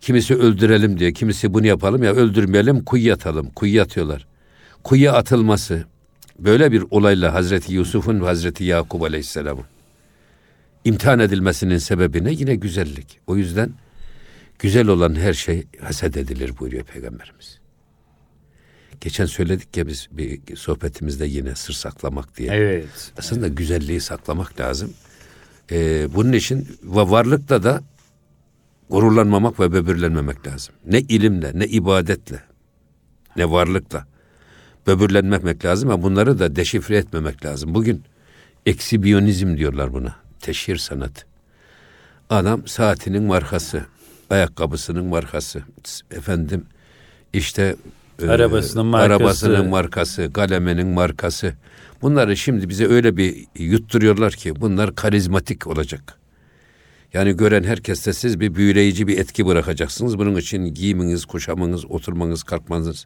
Kimisi 0.02 0.36
öldürelim 0.36 1.00
diye, 1.00 1.14
kimisi 1.14 1.54
bunu 1.54 1.68
yapalım 1.68 2.04
ya 2.04 2.14
öldürmeyelim, 2.14 2.84
kuyu 2.84 3.14
atalım. 3.14 3.50
Kuyu 3.50 3.82
atıyorlar. 3.82 4.28
Kuyuya 4.84 5.14
atılması 5.14 5.86
böyle 6.40 6.72
bir 6.72 6.84
olayla 6.92 7.34
Hazreti 7.34 7.74
Yusuf'un 7.74 8.22
ve 8.22 8.26
Hazreti 8.26 8.64
Yakup 8.64 9.04
Aleyhisselam'ın 9.04 9.66
imtihan 10.86 11.20
edilmesinin 11.20 11.78
sebebi 11.78 12.24
ne? 12.24 12.32
Yine 12.32 12.56
güzellik. 12.56 13.20
O 13.28 13.36
yüzden 13.36 13.72
güzel 14.60 14.88
olan 14.88 15.16
her 15.16 15.34
şey 15.34 15.68
haset 15.82 16.18
edilir 16.18 16.58
buyuruyor 16.60 16.84
Peygamberimiz. 16.84 17.60
Geçen 19.02 19.26
söyledik 19.26 19.78
ya 19.78 19.88
biz 19.88 20.08
bir 20.12 20.56
sohbetimizde 20.56 21.26
yine 21.26 21.56
sır 21.56 21.74
saklamak 21.74 22.38
diye. 22.38 22.52
Evet. 22.52 23.12
Aslında 23.18 23.48
evet. 23.48 23.58
güzelliği 23.58 24.02
saklamak 24.02 24.60
lazım. 24.60 24.94
Ee, 25.72 26.08
bunun 26.16 26.34
için 26.34 26.68
varlıkta 26.84 27.64
da 27.64 27.84
gururlanmamak 28.90 29.60
ve 29.60 29.72
böbürlenmemek 29.72 30.48
lazım. 30.48 30.76
Ne 30.86 31.00
ilimle, 31.00 31.52
ne 31.54 31.66
ibadetle, 31.66 32.44
ne 33.36 33.52
varlıkla 33.52 34.08
böbürlenmemek 34.88 35.66
lazım 35.66 35.90
ama 35.90 36.04
bunları 36.04 36.40
da 36.40 36.56
deşifre 36.56 36.98
etmemek 36.98 37.46
lazım. 37.46 37.74
Bugün 37.74 38.04
eksibiyonizm 38.66 39.58
diyorlar 39.58 39.94
buna. 39.94 40.16
Teşhir 40.40 40.78
sanatı. 40.78 41.26
Adam 42.30 42.68
saatinin 42.68 43.24
markası, 43.24 43.86
ayakkabısının 44.30 45.06
markası, 45.06 45.64
efendim 46.12 46.66
işte 47.34 47.76
e, 48.22 48.28
arabasının 48.28 48.86
markası, 48.86 49.14
arabasının 49.14 49.70
markası, 49.70 50.34
kaleminin 50.34 50.88
markası. 50.88 51.54
Bunları 52.02 52.38
şimdi 52.38 52.70
bize 52.70 52.88
öyle 52.88 53.18
bir 53.18 53.46
yutturuyorlar 53.60 54.34
ki 54.34 54.62
bunlar 54.62 54.96
karizmatik 54.96 55.68
olacak. 55.68 56.20
Yani 57.14 57.38
gören 57.38 57.64
herkeste 57.64 58.14
siz 58.14 58.40
bir 58.40 58.56
büyüleyici 58.56 59.08
bir 59.08 59.18
etki 59.18 59.46
bırakacaksınız. 59.46 60.18
Bunun 60.18 60.36
için 60.36 60.66
giyiminiz, 60.66 61.26
kuşamınız, 61.26 61.86
oturmanız, 61.86 62.44
kalkmanız, 62.44 63.06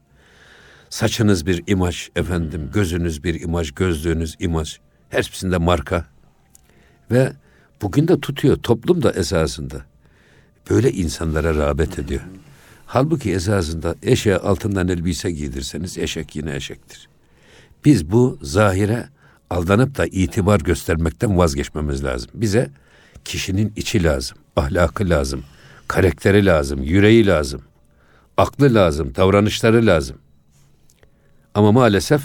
saçınız 0.89 1.45
bir 1.45 1.63
imaj 1.67 2.09
efendim, 2.15 2.69
gözünüz 2.73 3.23
bir 3.23 3.41
imaj, 3.41 3.71
gözlüğünüz 3.71 4.35
imaj. 4.39 4.79
Hepsinde 5.09 5.57
marka. 5.57 6.05
Ve 7.11 7.31
bugün 7.81 8.07
de 8.07 8.19
tutuyor 8.19 8.57
toplum 8.57 9.03
da 9.03 9.11
esasında. 9.11 9.88
Böyle 10.69 10.91
insanlara 10.91 11.55
rağbet 11.55 11.99
ediyor. 11.99 12.21
Halbuki 12.85 13.33
esasında 13.33 13.95
eşeğe 14.03 14.37
altından 14.37 14.87
elbise 14.87 15.31
giydirseniz 15.31 15.97
eşek 15.97 16.35
yine 16.35 16.55
eşektir. 16.55 17.09
Biz 17.85 18.11
bu 18.11 18.39
zahire 18.41 19.09
aldanıp 19.49 19.97
da 19.97 20.05
itibar 20.05 20.59
göstermekten 20.59 21.37
vazgeçmemiz 21.37 22.03
lazım. 22.03 22.31
Bize 22.33 22.69
kişinin 23.25 23.73
içi 23.75 24.03
lazım, 24.03 24.37
ahlakı 24.55 25.09
lazım, 25.09 25.43
karakteri 25.87 26.45
lazım, 26.45 26.83
yüreği 26.83 27.27
lazım, 27.27 27.61
aklı 28.37 28.73
lazım, 28.73 29.15
davranışları 29.15 29.85
lazım. 29.85 30.17
Ama 31.53 31.71
maalesef 31.71 32.21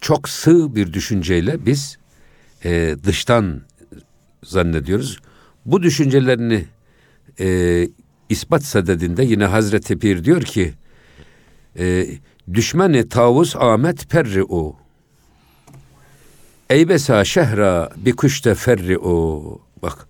çok 0.00 0.28
sığ 0.28 0.74
bir 0.74 0.92
düşünceyle 0.92 1.66
biz 1.66 1.98
e, 2.64 2.96
dıştan 3.04 3.62
zannediyoruz. 4.42 5.20
Bu 5.66 5.82
düşüncelerini 5.82 6.64
e, 7.40 7.88
ispat 8.28 8.64
sadedinde 8.64 9.24
yine 9.24 9.44
Hazreti 9.44 9.98
Pir 9.98 10.24
diyor 10.24 10.42
ki 10.42 10.74
e, 11.78 12.06
Düşmeni 12.54 13.08
tavus 13.08 13.56
Ahmet 13.56 14.10
perri 14.10 14.44
o. 14.44 14.76
Eybesa 16.70 17.24
şehra 17.24 17.90
bir 17.96 18.12
kuş 18.12 18.42
ferri 18.42 18.98
o. 18.98 19.60
Bak 19.82 20.08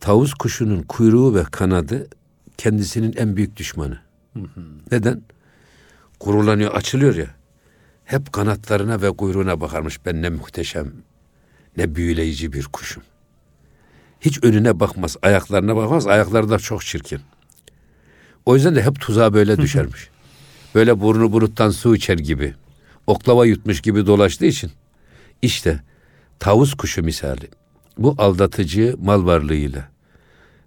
tavus 0.00 0.34
kuşunun 0.34 0.82
kuyruğu 0.82 1.34
ve 1.34 1.44
kanadı 1.44 2.08
kendisinin 2.58 3.14
en 3.16 3.36
büyük 3.36 3.56
düşmanı. 3.56 3.98
Neden? 4.92 5.22
Gurulanıyor, 6.20 6.74
açılıyor 6.74 7.14
ya. 7.14 7.26
Hep 8.04 8.32
kanatlarına 8.32 9.02
ve 9.02 9.10
kuyruğuna 9.10 9.60
bakarmış. 9.60 10.06
Ben 10.06 10.22
ne 10.22 10.28
muhteşem, 10.28 10.92
ne 11.76 11.94
büyüleyici 11.94 12.52
bir 12.52 12.64
kuşum. 12.64 13.02
Hiç 14.20 14.44
önüne 14.44 14.80
bakmaz, 14.80 15.16
ayaklarına 15.22 15.76
bakmaz. 15.76 16.06
Ayakları 16.06 16.50
da 16.50 16.58
çok 16.58 16.84
çirkin. 16.84 17.20
O 18.46 18.54
yüzden 18.54 18.74
de 18.76 18.82
hep 18.82 19.00
tuzağa 19.00 19.34
böyle 19.34 19.58
düşermiş. 19.58 20.08
Böyle 20.74 21.00
burnu 21.00 21.32
buruttan 21.32 21.70
su 21.70 21.96
içer 21.96 22.18
gibi. 22.18 22.54
Oklava 23.06 23.46
yutmuş 23.46 23.80
gibi 23.80 24.06
dolaştığı 24.06 24.46
için. 24.46 24.70
İşte 25.42 25.80
tavus 26.38 26.74
kuşu 26.74 27.02
misali. 27.02 27.48
Bu 27.98 28.14
aldatıcı 28.18 28.96
mal 29.02 29.26
varlığıyla, 29.26 29.88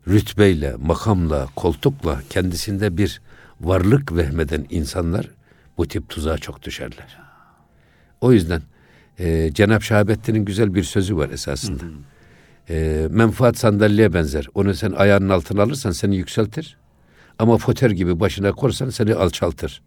rütbeyle, 0.08 0.76
makamla, 0.76 1.48
koltukla 1.56 2.22
kendisinde 2.30 2.98
bir 2.98 3.22
varlık 3.62 4.16
vehmeden 4.16 4.66
insanlar 4.70 5.30
bu 5.78 5.88
tip 5.88 6.10
tuzağa 6.10 6.38
çok 6.38 6.64
düşerler. 6.64 7.18
O 8.22 8.34
yüzden 8.34 8.62
e, 9.20 9.54
Cenab-ı 9.54 9.86
Şahabettin'in 9.86 10.46
güzel 10.46 10.74
bir 10.74 10.84
sözü 10.84 11.18
var 11.18 11.30
esasında. 11.30 11.84
Hı 11.84 11.88
hı. 11.88 11.94
E, 12.70 13.08
menfaat 13.10 13.58
sandalyeye 13.58 14.14
benzer. 14.14 14.48
Onu 14.56 14.74
sen 14.74 14.92
ayağının 14.92 15.30
altına 15.30 15.64
alırsan 15.64 15.92
seni 15.92 16.16
yükseltir. 16.16 16.78
Ama 17.40 17.58
foter 17.58 17.92
gibi 17.92 18.20
başına 18.20 18.52
korsan 18.52 18.90
seni 18.90 19.16
alçaltır. 19.16 19.82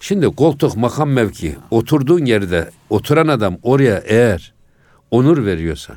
Şimdi 0.00 0.26
koltuk, 0.26 0.76
makam 0.76 1.10
mevki, 1.10 1.56
oturduğun 1.70 2.24
yerde 2.24 2.70
oturan 2.90 3.28
adam 3.28 3.58
oraya 3.62 4.02
eğer 4.06 4.54
onur 5.10 5.46
veriyorsa, 5.46 5.94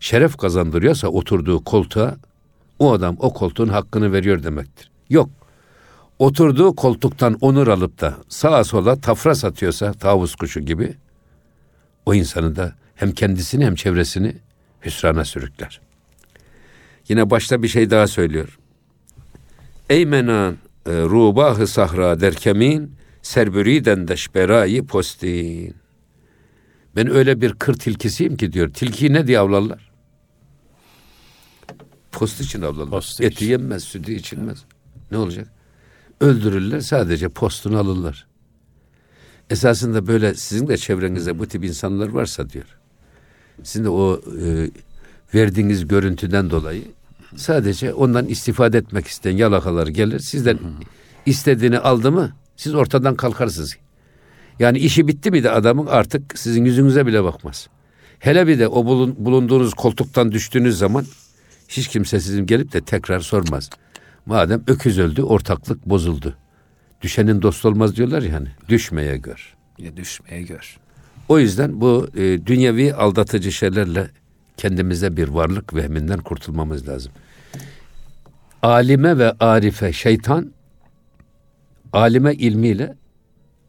şeref 0.00 0.36
kazandırıyorsa 0.36 1.08
oturduğu 1.08 1.64
koltuğa, 1.64 2.16
o 2.78 2.92
adam 2.92 3.16
o 3.18 3.32
koltuğun 3.32 3.68
hakkını 3.68 4.12
veriyor 4.12 4.42
demektir. 4.42 4.90
Yok, 5.10 5.30
oturduğu 6.18 6.76
koltuktan 6.76 7.36
onur 7.40 7.68
alıp 7.68 8.00
da 8.00 8.14
sağa 8.28 8.64
sola 8.64 9.00
tafra 9.00 9.34
satıyorsa 9.34 9.92
tavus 9.92 10.34
kuşu 10.34 10.60
gibi, 10.60 10.96
o 12.06 12.14
insanı 12.14 12.56
da 12.56 12.74
hem 12.94 13.12
kendisini 13.12 13.64
hem 13.64 13.74
çevresini 13.74 14.36
hüsrana 14.84 15.24
sürükler. 15.24 15.80
Yine 17.08 17.30
başta 17.30 17.62
bir 17.62 17.68
şey 17.68 17.90
daha 17.90 18.06
söylüyor. 18.06 18.58
Ey 19.90 20.06
menan 20.06 20.56
e, 20.86 20.90
rubahı 20.90 21.66
sahra 21.66 22.20
derkemin 22.20 22.94
serbüriden 23.22 24.08
deşberayı 24.08 24.86
postin. 24.86 25.74
Ben 26.96 27.10
öyle 27.10 27.40
bir 27.40 27.52
kır 27.52 27.74
tilkisiyim 27.74 28.36
ki 28.36 28.52
diyor. 28.52 28.72
Tilkiyi 28.72 29.12
ne 29.12 29.26
diye 29.26 29.38
avlarlar? 29.38 29.90
Post 32.12 32.40
için 32.40 32.62
avlarlar. 32.62 32.90
Post 32.90 33.20
Eti 33.20 33.44
yenmez, 33.44 33.84
sütü 33.84 34.12
içilmez. 34.12 34.64
Ne 35.10 35.18
olacak? 35.18 35.48
Öldürürler 36.20 36.80
sadece 36.80 37.28
postunu 37.28 37.78
alırlar. 37.78 38.26
Esasında 39.50 40.06
böyle 40.06 40.34
sizin 40.34 40.68
de 40.68 40.76
çevrenizde 40.76 41.38
bu 41.38 41.46
tip 41.46 41.64
insanlar 41.64 42.08
varsa 42.08 42.50
diyor. 42.50 42.79
Sizin 43.62 43.84
de 43.84 43.88
o 43.88 44.20
e, 44.42 44.70
verdiğiniz 45.34 45.88
görüntüden 45.88 46.50
dolayı 46.50 46.82
sadece 47.36 47.94
ondan 47.94 48.26
istifade 48.26 48.78
etmek 48.78 49.06
isteyen 49.06 49.36
yalakalar 49.36 49.86
gelir. 49.86 50.18
Sizden 50.18 50.58
istediğini 51.26 51.78
aldı 51.78 52.12
mı 52.12 52.32
siz 52.56 52.74
ortadan 52.74 53.14
kalkarsınız. 53.14 53.76
Yani 54.58 54.78
işi 54.78 55.08
bitti 55.08 55.30
mi 55.30 55.42
de 55.42 55.50
adamın 55.50 55.86
artık 55.86 56.38
sizin 56.38 56.64
yüzünüze 56.64 57.06
bile 57.06 57.24
bakmaz. 57.24 57.68
Hele 58.18 58.46
bir 58.46 58.58
de 58.58 58.68
o 58.68 58.86
bulun, 58.86 59.16
bulunduğunuz 59.18 59.74
koltuktan 59.74 60.32
düştüğünüz 60.32 60.78
zaman 60.78 61.06
hiç 61.68 61.88
kimse 61.88 62.20
sizin 62.20 62.46
gelip 62.46 62.72
de 62.72 62.80
tekrar 62.80 63.20
sormaz. 63.20 63.70
Madem 64.26 64.62
öküz 64.66 64.98
öldü, 64.98 65.22
ortaklık 65.22 65.86
bozuldu. 65.86 66.36
Düşenin 67.02 67.42
dost 67.42 67.64
olmaz 67.64 67.96
diyorlar 67.96 68.22
ya 68.22 68.34
hani. 68.34 68.48
Düşmeye 68.68 69.16
gör. 69.16 69.54
Ya 69.78 69.96
düşmeye 69.96 70.42
gör. 70.42 70.78
O 71.30 71.38
yüzden 71.38 71.80
bu 71.80 72.08
e, 72.14 72.46
dünyevi 72.46 72.94
aldatıcı 72.94 73.52
şeylerle 73.52 74.10
kendimize 74.56 75.16
bir 75.16 75.28
varlık 75.28 75.74
vehminden 75.74 76.18
kurtulmamız 76.18 76.88
lazım. 76.88 77.12
Alime 78.62 79.18
ve 79.18 79.32
arife 79.32 79.92
şeytan 79.92 80.52
alime 81.92 82.34
ilmiyle 82.34 82.96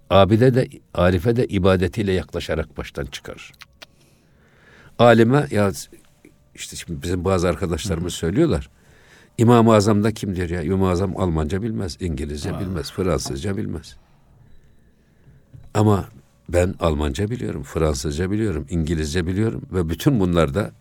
abide 0.10 0.56
de 0.56 0.68
arife 0.94 1.36
de 1.36 1.48
ibadetiyle 1.48 2.12
yaklaşarak 2.12 2.78
baştan 2.78 3.06
çıkarır. 3.06 3.52
Alime 5.00 5.48
ya 5.52 5.72
işte 6.56 6.76
şimdi 6.76 7.04
bizim 7.04 7.26
bazı 7.26 7.50
arkadaşlarımız 7.50 8.14
söylüyorlar. 8.14 8.70
İmam-ı 9.38 9.74
Azam 9.74 10.04
da 10.04 10.12
kim 10.14 10.36
diyor 10.36 10.50
ya? 10.50 10.62
İmam-ı 10.62 10.90
Azam 10.90 11.18
Almanca 11.18 11.62
bilmez, 11.62 11.98
İngilizce 12.00 12.54
Aa. 12.54 12.60
bilmez, 12.60 12.92
Fransızca 12.92 13.58
bilmez. 13.58 13.96
Ama 15.74 16.06
ben 16.54 16.76
Almanca 16.80 17.30
biliyorum, 17.30 17.64
Fransızca 17.64 18.32
biliyorum, 18.32 18.66
İngilizce 18.70 19.28
biliyorum 19.28 19.62
ve 19.72 19.90
bütün 19.90 20.20
bunlarda 20.20 20.72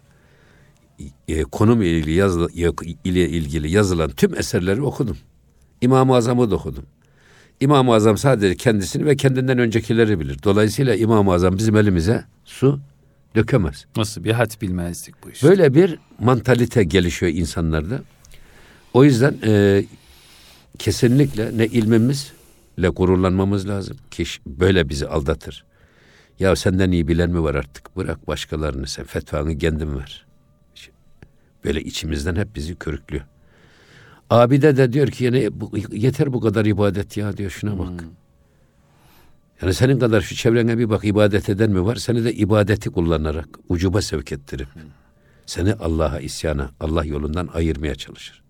e, 1.28 1.42
konum 1.42 1.82
ile 1.82 1.98
ilgili, 1.98 2.12
yazılı, 2.12 2.48
ile 3.04 3.28
ilgili 3.28 3.70
yazılan 3.70 4.10
tüm 4.10 4.34
eserleri 4.34 4.82
okudum. 4.82 5.16
İmam-ı 5.80 6.14
Azam'ı 6.14 6.50
da 6.50 6.54
okudum. 6.54 6.84
İmam-ı 7.60 7.94
Azam 7.94 8.18
sadece 8.18 8.56
kendisini 8.56 9.06
ve 9.06 9.16
kendinden 9.16 9.58
öncekileri 9.58 10.20
bilir. 10.20 10.38
Dolayısıyla 10.44 10.94
İmam-ı 10.94 11.32
Azam 11.32 11.58
bizim 11.58 11.76
elimize 11.76 12.24
su 12.44 12.80
dökemez. 13.34 13.86
Nasıl 13.96 14.24
bir 14.24 14.32
hat 14.32 14.62
bilmezdik 14.62 15.14
bu 15.24 15.30
işte. 15.30 15.48
Böyle 15.48 15.74
bir 15.74 15.98
mantalite 16.18 16.84
gelişiyor 16.84 17.32
insanlarda. 17.32 18.02
O 18.94 19.04
yüzden 19.04 19.34
e, 19.46 19.84
kesinlikle 20.78 21.58
ne 21.58 21.66
ilmimizle 21.66 22.39
gururlanmamız 22.88 23.68
lazım 23.68 23.96
ki 24.10 24.24
böyle 24.46 24.88
bizi 24.88 25.08
aldatır. 25.08 25.64
Ya 26.38 26.56
senden 26.56 26.90
iyi 26.90 27.08
bilen 27.08 27.30
mi 27.30 27.42
var 27.42 27.54
artık? 27.54 27.96
Bırak 27.96 28.28
başkalarını 28.28 28.86
sen 28.86 29.04
fetvanı 29.04 29.58
kendin 29.58 29.98
ver. 29.98 30.26
Böyle 31.64 31.82
içimizden 31.82 32.36
hep 32.36 32.56
bizi 32.56 32.74
körüklüyor. 32.74 33.24
Abide 34.30 34.76
de 34.76 34.92
diyor 34.92 35.08
ki 35.08 35.24
yani 35.24 35.48
bu, 35.52 35.72
yeter 35.92 36.32
bu 36.32 36.40
kadar 36.40 36.64
ibadet 36.64 37.16
ya 37.16 37.36
diyor 37.36 37.50
şuna 37.50 37.78
bak. 37.78 38.02
Hmm. 38.02 38.08
Yani 39.62 39.74
senin 39.74 39.98
kadar 39.98 40.20
şu 40.20 40.34
çevrene 40.34 40.78
bir 40.78 40.90
bak 40.90 41.04
ibadet 41.04 41.48
eden 41.48 41.70
mi 41.70 41.84
var? 41.84 41.96
Seni 41.96 42.24
de 42.24 42.34
ibadeti 42.34 42.90
kullanarak 42.90 43.48
ucuba 43.68 44.02
sevk 44.02 44.32
ettirip 44.32 44.74
hmm. 44.74 44.82
seni 45.46 45.74
Allah'a 45.74 46.20
isyana, 46.20 46.70
Allah 46.80 47.04
yolundan 47.04 47.48
ayırmaya 47.54 47.94
çalışır. 47.94 48.42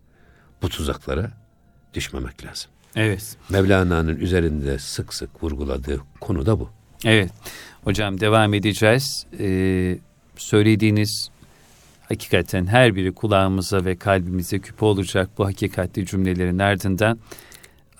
Bu 0.62 0.68
tuzaklara 0.68 1.32
düşmemek 1.94 2.44
lazım. 2.44 2.70
Evet. 2.96 3.36
Mevlana'nın 3.50 4.16
üzerinde 4.16 4.78
sık 4.78 5.14
sık 5.14 5.42
vurguladığı 5.42 6.00
konu 6.20 6.46
da 6.46 6.60
bu. 6.60 6.70
Evet. 7.04 7.30
Hocam 7.84 8.20
devam 8.20 8.54
edeceğiz. 8.54 9.26
Ee, 9.38 9.98
söylediğiniz 10.36 11.30
hakikaten 12.08 12.66
her 12.66 12.96
biri 12.96 13.12
kulağımıza 13.12 13.84
ve 13.84 13.96
kalbimize 13.96 14.58
küpe 14.58 14.84
olacak 14.84 15.30
bu 15.38 15.46
hakikatli 15.46 16.06
cümlelerin 16.06 16.58
ardından 16.58 17.18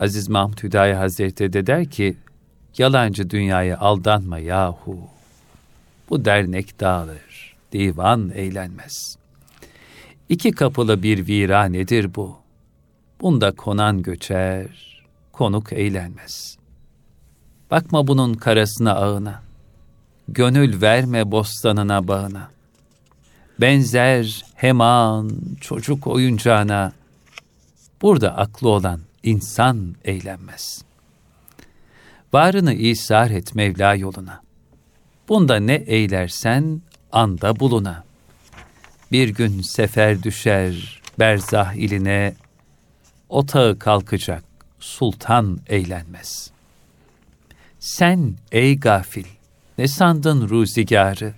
Aziz 0.00 0.28
Mahmud 0.28 0.62
Hüdayi 0.62 0.94
Hazretleri 0.94 1.52
de 1.52 1.66
der 1.66 1.90
ki 1.90 2.16
yalancı 2.78 3.30
dünyaya 3.30 3.78
aldanma 3.78 4.38
yahu. 4.38 4.98
Bu 6.10 6.24
dernek 6.24 6.80
dağılır, 6.80 7.56
divan 7.72 8.30
eğlenmez. 8.34 9.16
İki 10.28 10.52
kapılı 10.52 11.02
bir 11.02 11.26
viranedir 11.26 12.14
bu. 12.14 12.39
Bunda 13.20 13.52
konan 13.52 14.02
göçer, 14.02 14.66
konuk 15.32 15.72
eğlenmez. 15.72 16.58
Bakma 17.70 18.06
bunun 18.06 18.34
karasına 18.34 18.94
ağına, 18.94 19.42
gönül 20.28 20.80
verme 20.82 21.30
bostanına 21.30 22.08
bağına.'' 22.08 22.60
benzer 23.60 24.44
heman 24.54 25.30
çocuk 25.60 26.06
oyuncağına. 26.06 26.92
Burada 28.02 28.36
aklı 28.36 28.68
olan 28.68 29.00
insan 29.22 29.94
eğlenmez. 30.04 30.84
Varını 32.32 32.74
isar 32.74 33.30
et 33.30 33.54
Mevla 33.54 33.94
yoluna. 33.94 34.40
Bunda 35.28 35.56
ne 35.56 35.74
eylersen 35.74 36.82
anda 37.12 37.60
buluna. 37.60 38.04
Bir 39.12 39.28
gün 39.28 39.62
sefer 39.62 40.22
düşer 40.22 41.02
berzah 41.18 41.74
iline, 41.74 42.34
otağı 43.30 43.78
kalkacak 43.78 44.44
sultan 44.80 45.58
eğlenmez. 45.66 46.50
Sen 47.78 48.34
ey 48.52 48.78
gafil, 48.78 49.26
ne 49.78 49.88
sandın 49.88 50.48
ruzigarı? 50.48 51.34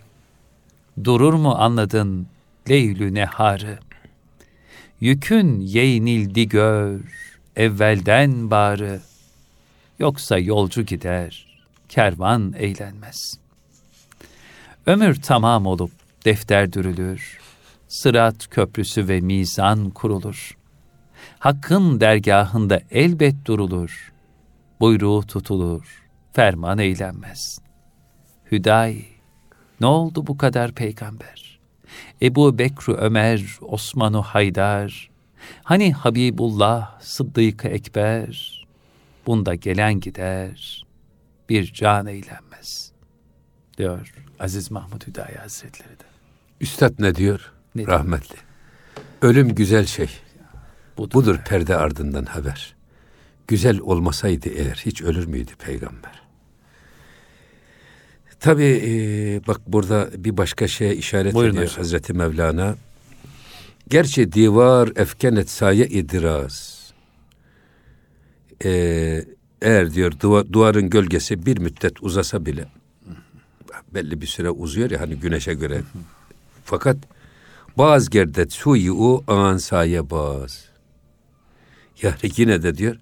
durur 1.05 1.35
mu 1.35 1.55
anladın 1.59 2.27
leylü 2.69 3.15
neharı? 3.15 3.79
Yükün 5.01 5.61
yeğnildi 5.61 6.49
gör, 6.49 7.01
evvelden 7.57 8.51
barı, 8.51 9.01
Yoksa 9.99 10.39
yolcu 10.39 10.83
gider, 10.83 11.47
kervan 11.89 12.55
eğlenmez. 12.59 13.39
Ömür 14.87 15.23
tamam 15.23 15.67
olup 15.67 15.91
defter 16.25 16.73
dürülür, 16.73 17.39
sırat 17.89 18.51
köprüsü 18.51 19.09
ve 19.09 19.21
mizan 19.21 19.91
kurulur. 19.91 20.57
Hakkın 21.43 22.01
dergahında 22.01 22.81
elbet 22.91 23.47
durulur, 23.47 24.13
buyruğu 24.81 25.23
tutulur, 25.23 26.03
ferman 26.33 26.79
eylenmez. 26.79 27.59
Hüdayi, 28.53 29.07
ne 29.81 29.87
oldu 29.87 30.27
bu 30.27 30.37
kadar 30.37 30.73
peygamber? 30.73 31.61
Ebu 32.23 32.59
Bekru 32.59 32.95
Ömer, 32.95 33.59
Osmanu 33.61 34.23
Haydar, 34.23 35.11
hani 35.63 35.93
Habibullah, 35.93 37.01
Sıddık-ı 37.01 37.69
Ekber, 37.69 38.67
bunda 39.27 39.55
gelen 39.55 40.01
gider, 40.01 40.87
bir 41.49 41.73
can 41.73 42.07
eylenmez, 42.07 42.93
diyor 43.79 44.15
Aziz 44.41 44.71
Mahmud 44.71 45.07
Hüdayi 45.07 45.37
Hazretleri 45.37 45.99
de. 45.99 46.05
Üstad 46.61 46.95
ne 46.99 47.15
diyor? 47.15 47.53
Ne 47.75 47.87
Rahmetli. 47.87 48.37
Ölüm 49.23 49.55
güzel 49.55 49.87
şey. 49.87 50.09
Budur. 50.99 51.15
Budur 51.15 51.39
perde 51.49 51.77
ardından 51.77 52.25
haber. 52.25 52.75
Güzel 53.49 53.81
olmasaydı 53.81 54.49
eğer 54.49 54.83
hiç 54.87 55.03
ölür 55.03 55.27
müydü 55.27 55.51
peygamber? 55.59 56.23
Tabi 58.41 58.65
e, 58.65 58.91
bak 59.47 59.61
burada 59.67 60.11
bir 60.17 60.37
başka 60.37 60.69
şeye 60.69 60.97
işaret 60.97 61.35
Buyurun 61.35 61.53
ediyor 61.55 61.67
hocam. 61.67 61.77
Hazreti 61.83 62.13
Mevlana. 62.13 62.77
Gerçi 63.89 64.33
divar 64.33 64.91
efkenet 64.97 65.51
saye 65.51 65.87
idraz. 65.87 66.83
E, 68.65 68.71
eğer 69.63 69.95
diyor 69.95 70.13
duva- 70.13 70.53
duvarın 70.53 70.91
gölgesi 70.91 71.47
bir 71.47 71.59
müddet 71.59 72.03
uzasa 72.03 72.47
bile 72.47 72.65
belli 73.95 74.21
bir 74.21 74.27
süre 74.27 74.51
uzuyor 74.51 74.91
ya 74.91 75.01
hani 75.01 75.15
güneşe 75.15 75.55
göre. 75.55 75.83
Fakat 76.65 76.97
bazı 77.79 78.11
gerdet 78.11 78.53
suyu 78.53 78.95
o 78.95 79.25
an 79.27 79.57
saye 79.57 80.11
baz. 80.11 80.65
Yani 82.03 82.17
yine 82.37 82.63
de 82.63 82.77
diyor 82.77 82.97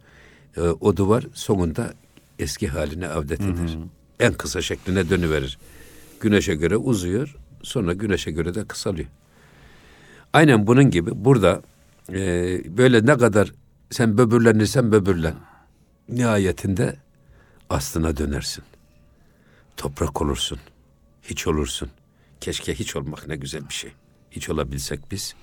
e, 0.56 0.60
o 0.60 0.96
duvar 0.96 1.26
sonunda 1.34 1.94
eski 2.38 2.68
haline 2.68 3.08
avdet 3.08 3.40
eder. 3.40 3.78
En 4.20 4.32
kısa 4.32 4.62
şekline 4.62 5.08
dönüverir. 5.10 5.58
Güneşe 6.20 6.54
göre 6.54 6.76
uzuyor, 6.76 7.36
sonra 7.62 7.92
güneşe 7.92 8.30
göre 8.30 8.54
de 8.54 8.64
kısalıyor. 8.64 9.08
Aynen 10.32 10.66
bunun 10.66 10.90
gibi 10.90 11.24
burada 11.24 11.62
e, 12.12 12.18
böyle 12.78 13.06
ne 13.06 13.18
kadar 13.18 13.52
sen 13.90 14.18
böbürlenirsen 14.18 14.92
böbürlen. 14.92 15.34
Nihayetinde 16.08 16.96
aslına 17.70 18.16
dönersin. 18.16 18.64
Toprak 19.76 20.22
olursun. 20.22 20.58
Hiç 21.22 21.46
olursun. 21.46 21.90
Keşke 22.40 22.74
hiç 22.74 22.96
olmak 22.96 23.28
ne 23.28 23.36
güzel 23.36 23.68
bir 23.68 23.74
şey. 23.74 23.92
Hiç 24.30 24.48
olabilsek 24.50 25.10
biz. 25.10 25.34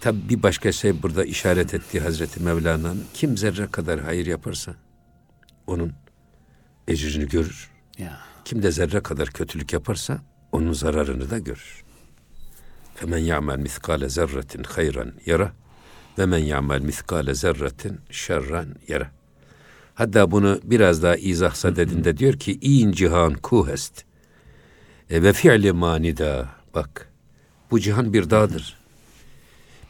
Tabi 0.00 0.28
bir 0.28 0.42
başka 0.42 0.72
şey 0.72 1.02
burada 1.02 1.24
işaret 1.24 1.74
ettiği 1.74 2.00
Hazreti 2.00 2.42
Mevlana'nın 2.42 3.04
kim 3.14 3.36
zerre 3.36 3.66
kadar 3.66 4.00
hayır 4.00 4.26
yaparsa 4.26 4.74
onun 5.66 5.92
ecrini 6.88 7.28
görür. 7.28 7.70
Ya. 7.98 8.20
Kim 8.44 8.62
de 8.62 8.70
zerre 8.70 9.00
kadar 9.00 9.28
kötülük 9.28 9.72
yaparsa 9.72 10.18
onun 10.52 10.72
zararını 10.72 11.30
da 11.30 11.38
görür. 11.38 11.84
Femen 12.94 13.18
ya'mel 13.18 13.58
miskale 13.58 14.08
zerretin 14.08 14.62
hayran 14.62 15.12
yara 15.26 15.52
ve 16.18 16.26
men 16.26 16.38
ya'mel 16.38 16.80
miskale 16.80 17.34
zerretin 17.34 18.00
şerran 18.10 18.74
yara. 18.88 19.10
Hatta 19.94 20.30
bunu 20.30 20.60
biraz 20.64 21.02
daha 21.02 21.16
izah 21.16 21.76
dediğinde 21.76 22.16
diyor 22.16 22.34
ki 22.34 22.58
in 22.60 22.92
cihan 22.92 23.34
kuhest 23.34 24.04
e, 25.10 25.22
ve 25.22 25.32
fi'li 25.32 25.72
manida 25.72 26.48
bak 26.74 27.08
bu 27.70 27.80
cihan 27.80 28.12
bir 28.12 28.30
dağdır. 28.30 28.79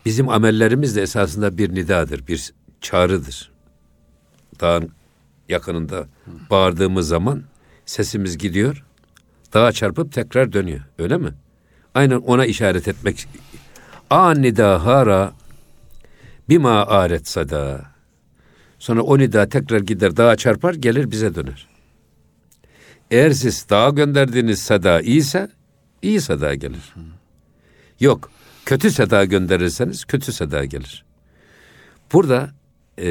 Bizim 0.04 0.28
amellerimiz 0.28 0.96
de 0.96 1.02
esasında 1.02 1.58
bir 1.58 1.74
nidadır, 1.74 2.26
bir 2.26 2.52
çağrıdır. 2.80 3.50
Dağın 4.60 4.90
yakınında 5.48 6.06
bağırdığımız 6.50 7.08
zaman 7.08 7.42
sesimiz 7.86 8.38
gidiyor, 8.38 8.84
dağa 9.54 9.72
çarpıp 9.72 10.12
tekrar 10.12 10.52
dönüyor. 10.52 10.80
Öyle 10.98 11.16
mi? 11.16 11.34
Aynen 11.94 12.16
ona 12.16 12.46
işaret 12.46 12.88
etmek. 12.88 13.26
An 14.10 14.42
nida 14.42 14.84
hara 14.84 15.32
bima 16.48 16.86
aret 16.86 17.28
sada. 17.28 17.90
Sonra 18.78 19.02
o 19.02 19.18
nida 19.18 19.48
tekrar 19.48 19.80
gider 19.80 20.16
dağa 20.16 20.36
çarpar 20.36 20.74
gelir 20.74 21.10
bize 21.10 21.34
döner. 21.34 21.68
Eğer 23.10 23.30
siz 23.30 23.66
dağa 23.70 23.90
gönderdiğiniz 23.90 24.62
sada 24.62 25.00
iyiyse 25.00 25.48
iyi 26.02 26.20
sada 26.20 26.54
gelir. 26.54 26.94
Yok 28.00 28.30
kötü 28.66 28.90
seda 28.90 29.25
gönderirseniz 29.25 30.05
kötü 30.05 30.33
seda 30.33 30.64
gelir. 30.64 31.05
Burada 32.12 32.51
e, 32.99 33.09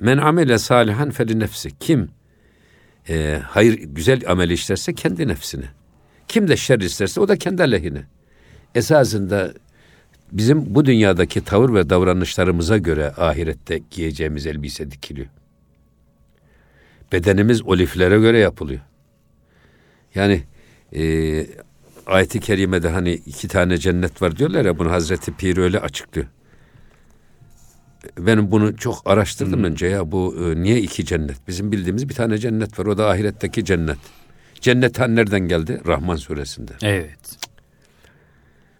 men 0.00 0.18
amele 0.18 0.58
salihan 0.58 1.10
feli 1.10 1.38
nefsi 1.38 1.78
kim 1.80 2.10
e, 3.08 3.40
hayır 3.44 3.74
güzel 3.74 4.22
amel 4.28 4.50
işlerse 4.50 4.94
kendi 4.94 5.28
nefsine. 5.28 5.64
Kim 6.28 6.48
de 6.48 6.56
şer 6.56 6.78
isterse 6.78 7.20
o 7.20 7.28
da 7.28 7.36
kendi 7.36 7.62
aleyhine. 7.62 8.04
Esasında 8.74 9.52
bizim 10.32 10.74
bu 10.74 10.84
dünyadaki 10.84 11.44
tavır 11.44 11.74
ve 11.74 11.90
davranışlarımıza 11.90 12.78
göre 12.78 13.12
ahirette 13.16 13.80
giyeceğimiz 13.90 14.46
elbise 14.46 14.90
dikiliyor. 14.90 15.28
Bedenimiz 17.12 17.62
o 17.62 17.78
liflere 17.78 18.18
göre 18.18 18.38
yapılıyor. 18.38 18.80
Yani 20.14 20.42
e, 20.96 21.02
ayet-i 22.06 22.40
kerimede 22.40 22.88
hani 22.88 23.12
iki 23.12 23.48
tane 23.48 23.78
cennet 23.78 24.22
var 24.22 24.36
diyorlar 24.36 24.64
ya 24.64 24.78
bunu 24.78 24.90
Hazreti 24.90 25.32
Pir 25.32 25.56
öyle 25.56 25.80
açıklıyor. 25.80 26.26
Benim 28.18 28.50
bunu 28.50 28.76
çok 28.76 29.02
araştırdım 29.04 29.58
Hmm. 29.58 29.64
önce 29.64 29.86
ya 29.86 30.12
bu 30.12 30.36
e, 30.40 30.62
niye 30.62 30.80
iki 30.80 31.04
cennet? 31.04 31.48
Bizim 31.48 31.72
bildiğimiz 31.72 32.08
bir 32.08 32.14
tane 32.14 32.38
cennet 32.38 32.78
var 32.78 32.86
o 32.86 32.98
da 32.98 33.08
ahiretteki 33.10 33.64
cennet. 33.64 33.98
Cennet 34.60 34.98
han 35.00 35.16
nereden 35.16 35.40
geldi? 35.40 35.80
Rahman 35.86 36.16
suresinde. 36.16 36.72
Evet. 36.82 37.38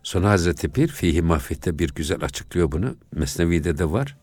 Sonra 0.03 0.31
Hazreti 0.31 0.69
Pir 0.69 0.89
Fihi 0.89 1.23
Mahfit'te 1.23 1.79
bir 1.79 1.95
güzel 1.95 2.25
açıklıyor 2.25 2.73
bunu. 2.73 2.97
Mesnevi'de 3.15 3.79
de 3.79 3.91
var. 3.91 4.17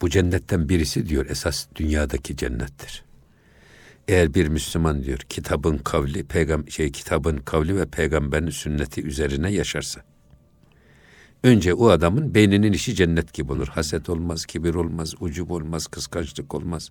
Bu 0.00 0.10
cennetten 0.10 0.68
birisi 0.68 1.08
diyor 1.08 1.26
esas 1.30 1.66
dünyadaki 1.76 2.36
cennettir. 2.36 3.04
Eğer 4.10 4.34
bir 4.34 4.48
Müslüman 4.48 5.04
diyor 5.04 5.18
kitabın 5.18 5.78
kavli, 5.78 6.24
peygam 6.24 6.70
şey 6.70 6.92
kitabın 6.92 7.36
kavli 7.36 7.76
ve 7.76 7.86
peygamberin 7.86 8.50
sünneti 8.50 9.02
üzerine 9.02 9.52
yaşarsa. 9.52 10.00
Önce 11.44 11.74
o 11.74 11.88
adamın 11.88 12.34
beyninin 12.34 12.72
işi 12.72 12.94
cennet 12.94 13.34
gibi 13.34 13.52
olur. 13.52 13.68
Haset 13.68 14.08
olmaz, 14.08 14.46
kibir 14.46 14.74
olmaz, 14.74 15.14
ucub 15.20 15.50
olmaz, 15.50 15.86
kıskançlık 15.86 16.54
olmaz. 16.54 16.90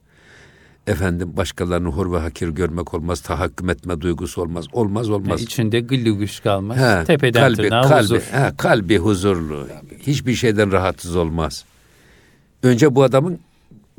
Efendim 0.88 1.38
başkalarını 1.38 1.90
hor 1.90 2.12
ve 2.12 2.18
hakir 2.18 2.48
görmek 2.48 2.94
olmaz, 2.94 3.22
tahakküm 3.22 3.70
etme 3.70 4.02
duygusu 4.02 4.42
olmaz. 4.42 4.66
Olmaz 4.74 5.10
olmaz. 5.10 5.42
İçinde 5.42 5.80
güllü 5.80 6.18
güç 6.18 6.44
kalmaz. 6.44 6.78
He, 6.78 7.04
Tepeden 7.06 7.56
kalbi, 7.56 7.70
kalbi, 7.70 8.00
huzur. 8.00 8.20
he, 8.20 8.52
kalbi 8.58 8.98
huzurlu. 8.98 9.68
Hiçbir 10.00 10.34
şeyden 10.34 10.72
rahatsız 10.72 11.16
olmaz. 11.16 11.66
Önce 12.64 12.96
bu 12.96 13.04
adamın 13.04 13.40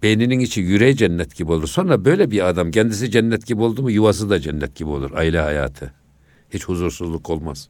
beyninin 0.02 0.40
içi 0.40 0.60
yüreği 0.60 0.96
cennet 0.96 1.36
gibi 1.36 1.52
olur. 1.52 1.68
Sonra 1.68 2.04
böyle 2.04 2.30
bir 2.30 2.48
adam 2.48 2.70
kendisi 2.70 3.10
cennet 3.10 3.46
gibi 3.46 3.62
oldu 3.62 3.82
mu 3.82 3.90
yuvası 3.90 4.30
da 4.30 4.40
cennet 4.40 4.74
gibi 4.76 4.88
olur. 4.88 5.10
Aile 5.14 5.40
hayatı. 5.40 5.92
Hiç 6.50 6.64
huzursuzluk 6.64 7.30
olmaz. 7.30 7.68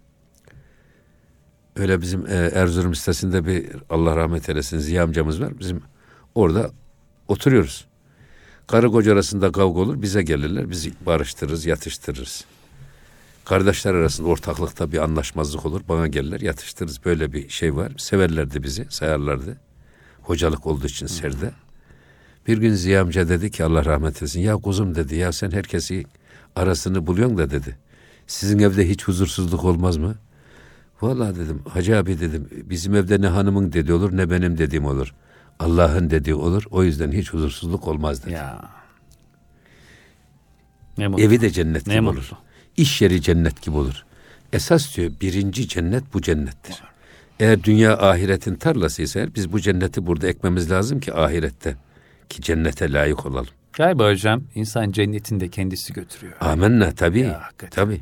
Öyle 1.77 2.01
bizim 2.01 2.27
e, 2.27 2.51
Erzurum 2.55 2.95
sitesinde 2.95 3.47
bir 3.47 3.66
Allah 3.91 4.16
rahmet 4.16 4.49
eylesin 4.49 4.78
Ziya 4.78 5.05
amcamız 5.05 5.41
var. 5.41 5.59
Bizim 5.59 5.83
orada 6.35 6.70
oturuyoruz. 7.28 7.87
Karı 8.66 8.91
koca 8.91 9.12
arasında 9.12 9.53
kavga 9.53 9.81
olur 9.81 10.03
bize 10.03 10.22
gelirler. 10.22 10.70
Bizi 10.70 10.93
barıştırırız, 11.07 11.66
yatıştırırız. 11.66 12.45
Kardeşler 13.45 13.95
arasında 13.95 14.28
ortaklıkta 14.28 14.93
bir 14.93 14.99
anlaşmazlık 14.99 15.66
olur. 15.66 15.81
Bana 15.89 16.07
gelirler 16.07 16.41
yatıştırırız. 16.41 17.05
Böyle 17.05 17.33
bir 17.33 17.49
şey 17.49 17.76
var. 17.76 17.93
Severlerdi 17.99 18.62
bizi, 18.62 18.87
sayarlardı. 18.91 19.57
Hocalık 20.22 20.66
olduğu 20.66 20.87
için 20.87 21.07
serde. 21.07 21.51
Bir 22.51 22.59
gün 22.59 22.74
Ziya 22.74 23.03
amca 23.03 23.28
dedi 23.28 23.51
ki 23.51 23.64
Allah 23.64 23.84
rahmet 23.84 24.16
eylesin. 24.16 24.40
Ya 24.40 24.57
kuzum 24.57 24.94
dedi 24.94 25.16
ya 25.16 25.32
sen 25.32 25.51
herkesi 25.51 26.05
arasını 26.57 27.07
buluyorsun 27.07 27.38
da 27.38 27.51
dedi. 27.51 27.76
Sizin 28.26 28.59
evde 28.59 28.88
hiç 28.88 29.05
huzursuzluk 29.05 29.64
olmaz 29.64 29.96
mı? 29.96 30.14
Vallahi 31.01 31.36
dedim 31.36 31.62
hacı 31.68 31.96
abi 31.98 32.20
dedim 32.20 32.48
bizim 32.53 32.94
evde 32.94 33.20
ne 33.20 33.26
hanımın 33.26 33.72
dediği 33.72 33.92
olur 33.92 34.16
ne 34.16 34.30
benim 34.30 34.59
dediğim 34.59 34.84
olur. 34.84 35.14
Allah'ın 35.59 36.11
dediği 36.11 36.34
olur. 36.34 36.64
O 36.70 36.84
yüzden 36.84 37.12
hiç 37.12 37.32
huzursuzluk 37.32 37.88
olmaz 37.88 38.22
dedi. 38.24 38.32
Ya. 38.32 38.70
Ne 40.98 41.09
mutlu. 41.09 41.24
Evi 41.24 41.40
de 41.40 41.51
cennet 41.51 41.86
Ne 41.86 41.92
gibi 41.92 42.01
mutlu. 42.01 42.18
olur. 42.18 42.30
İş 42.76 43.03
yeri 43.03 43.22
cennet 43.22 43.62
gibi 43.62 43.76
olur. 43.76 44.05
Esas 44.53 44.96
diyor 44.96 45.12
birinci 45.20 45.68
cennet 45.68 46.14
bu 46.14 46.22
cennettir. 46.22 46.82
Eğer 47.40 47.64
dünya 47.64 47.98
ahiretin 47.98 48.55
tarlasıysa 48.55 49.20
eğer, 49.20 49.34
biz 49.34 49.53
bu 49.53 49.61
cenneti 49.61 50.07
burada 50.07 50.28
ekmemiz 50.28 50.70
lazım 50.70 51.01
ki 51.01 51.14
ahirette 51.14 51.76
ki 52.31 52.43
cennete 52.43 52.93
layık 52.93 53.26
olalım. 53.26 53.47
Galiba 53.72 54.11
hocam 54.11 54.43
insan 54.55 54.93
cennetinde 54.93 55.49
kendisi 55.49 55.93
götürüyor. 55.93 56.33
Amenna 56.41 56.93
tabii. 56.93 57.20
Ya, 57.20 57.43
hakikaten. 57.43 57.85
tabii. 57.85 58.01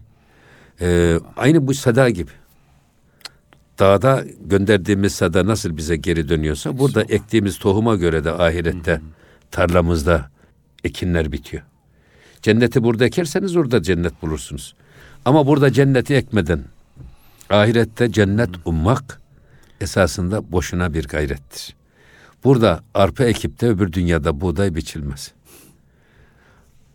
Ee, 0.80 1.18
aynı 1.36 1.66
bu 1.66 1.74
sada 1.74 2.10
gibi. 2.10 2.30
Dağda 3.78 4.24
gönderdiğimiz 4.40 5.14
sada 5.14 5.46
nasıl 5.46 5.76
bize 5.76 5.96
geri 5.96 6.28
dönüyorsa 6.28 6.78
burada 6.78 7.02
ektiğimiz 7.02 7.58
tohuma 7.58 7.96
göre 7.96 8.24
de 8.24 8.32
ahirette 8.32 9.00
tarlamızda 9.50 10.30
ekinler 10.84 11.32
bitiyor. 11.32 11.62
Cenneti 12.42 12.82
burada 12.82 13.04
ekerseniz 13.04 13.56
orada 13.56 13.82
cennet 13.82 14.22
bulursunuz. 14.22 14.74
Ama 15.24 15.46
burada 15.46 15.72
cenneti 15.72 16.14
ekmeden 16.14 16.64
ahirette 17.50 18.12
cennet 18.12 18.50
ummak 18.64 19.20
esasında 19.80 20.52
boşuna 20.52 20.94
bir 20.94 21.08
gayrettir. 21.08 21.76
Burada 22.44 22.80
arpa 22.94 23.24
ekip 23.24 23.60
de 23.60 23.68
öbür 23.68 23.92
dünyada 23.92 24.40
buğday 24.40 24.74
biçilmez. 24.74 25.32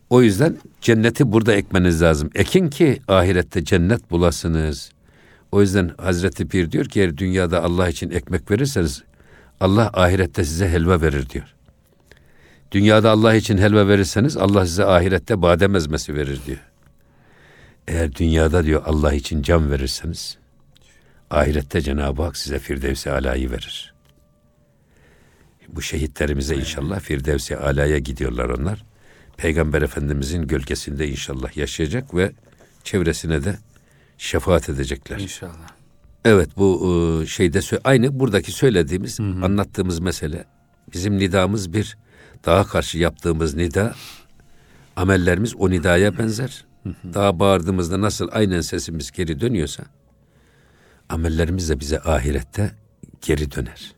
O 0.09 0.21
yüzden 0.21 0.57
cenneti 0.81 1.31
burada 1.31 1.53
ekmeniz 1.53 2.01
lazım. 2.01 2.29
Ekin 2.35 2.69
ki 2.69 2.99
ahirette 3.07 3.63
cennet 3.63 4.11
bulasınız. 4.11 4.91
O 5.51 5.61
yüzden 5.61 5.91
Hazreti 5.97 6.47
Pir 6.47 6.71
diyor 6.71 6.85
ki 6.85 6.99
eğer 6.99 7.17
dünyada 7.17 7.63
Allah 7.63 7.89
için 7.89 8.09
ekmek 8.09 8.51
verirseniz 8.51 9.03
Allah 9.59 9.89
ahirette 9.93 10.43
size 10.43 10.69
helva 10.69 11.01
verir 11.01 11.29
diyor. 11.29 11.55
Dünyada 12.71 13.11
Allah 13.11 13.35
için 13.35 13.57
helva 13.57 13.87
verirseniz 13.87 14.37
Allah 14.37 14.65
size 14.65 14.85
ahirette 14.85 15.41
badem 15.41 15.75
ezmesi 15.75 16.15
verir 16.15 16.39
diyor. 16.45 16.69
Eğer 17.87 18.15
dünyada 18.15 18.63
diyor 18.63 18.83
Allah 18.85 19.13
için 19.13 19.41
can 19.41 19.71
verirseniz 19.71 20.37
ahirette 21.31 21.81
Cenab-ı 21.81 22.23
Hak 22.23 22.37
size 22.37 22.59
Firdevs-i 22.59 23.11
Ala'yı 23.11 23.51
verir. 23.51 23.92
Bu 25.69 25.81
şehitlerimize 25.81 26.55
inşallah 26.55 26.99
Firdevs-i 26.99 27.57
Ala'ya 27.57 27.97
gidiyorlar 27.97 28.49
onlar. 28.49 28.85
Peygamber 29.37 29.81
Efendimizin 29.81 30.47
gölgesinde 30.47 31.07
inşallah 31.07 31.57
yaşayacak 31.57 32.15
ve 32.15 32.31
çevresine 32.83 33.43
de 33.43 33.57
şefaat 34.17 34.69
edecekler. 34.69 35.19
İnşallah. 35.19 35.69
Evet 36.25 36.49
bu 36.57 37.21
e, 37.23 37.25
şeyde 37.27 37.59
aynı 37.83 38.19
buradaki 38.19 38.51
söylediğimiz, 38.51 39.19
anlattığımız 39.19 39.99
mesele 39.99 40.45
bizim 40.93 41.17
nidamız 41.17 41.73
bir 41.73 41.97
dağa 42.45 42.63
karşı 42.63 42.97
yaptığımız 42.97 43.53
nida 43.55 43.95
amellerimiz 44.95 45.55
o 45.55 45.69
nidaya 45.69 46.17
benzer. 46.17 46.65
Dağa 47.13 47.39
bağırdığımızda 47.39 48.01
nasıl 48.01 48.29
aynen 48.31 48.61
sesimiz 48.61 49.11
geri 49.11 49.39
dönüyorsa 49.39 49.83
amellerimiz 51.09 51.69
de 51.69 51.79
bize 51.79 51.99
ahirette 51.99 52.71
geri 53.21 53.51
döner. 53.51 53.93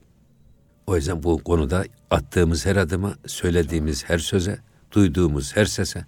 O 0.87 0.95
yüzden 0.95 1.23
bu 1.23 1.43
konuda 1.43 1.85
attığımız 2.11 2.65
her 2.65 2.75
adıma, 2.75 3.15
söylediğimiz 3.27 4.03
her 4.09 4.17
söze, 4.19 4.59
duyduğumuz 4.91 5.55
her 5.55 5.65
sese, 5.65 6.05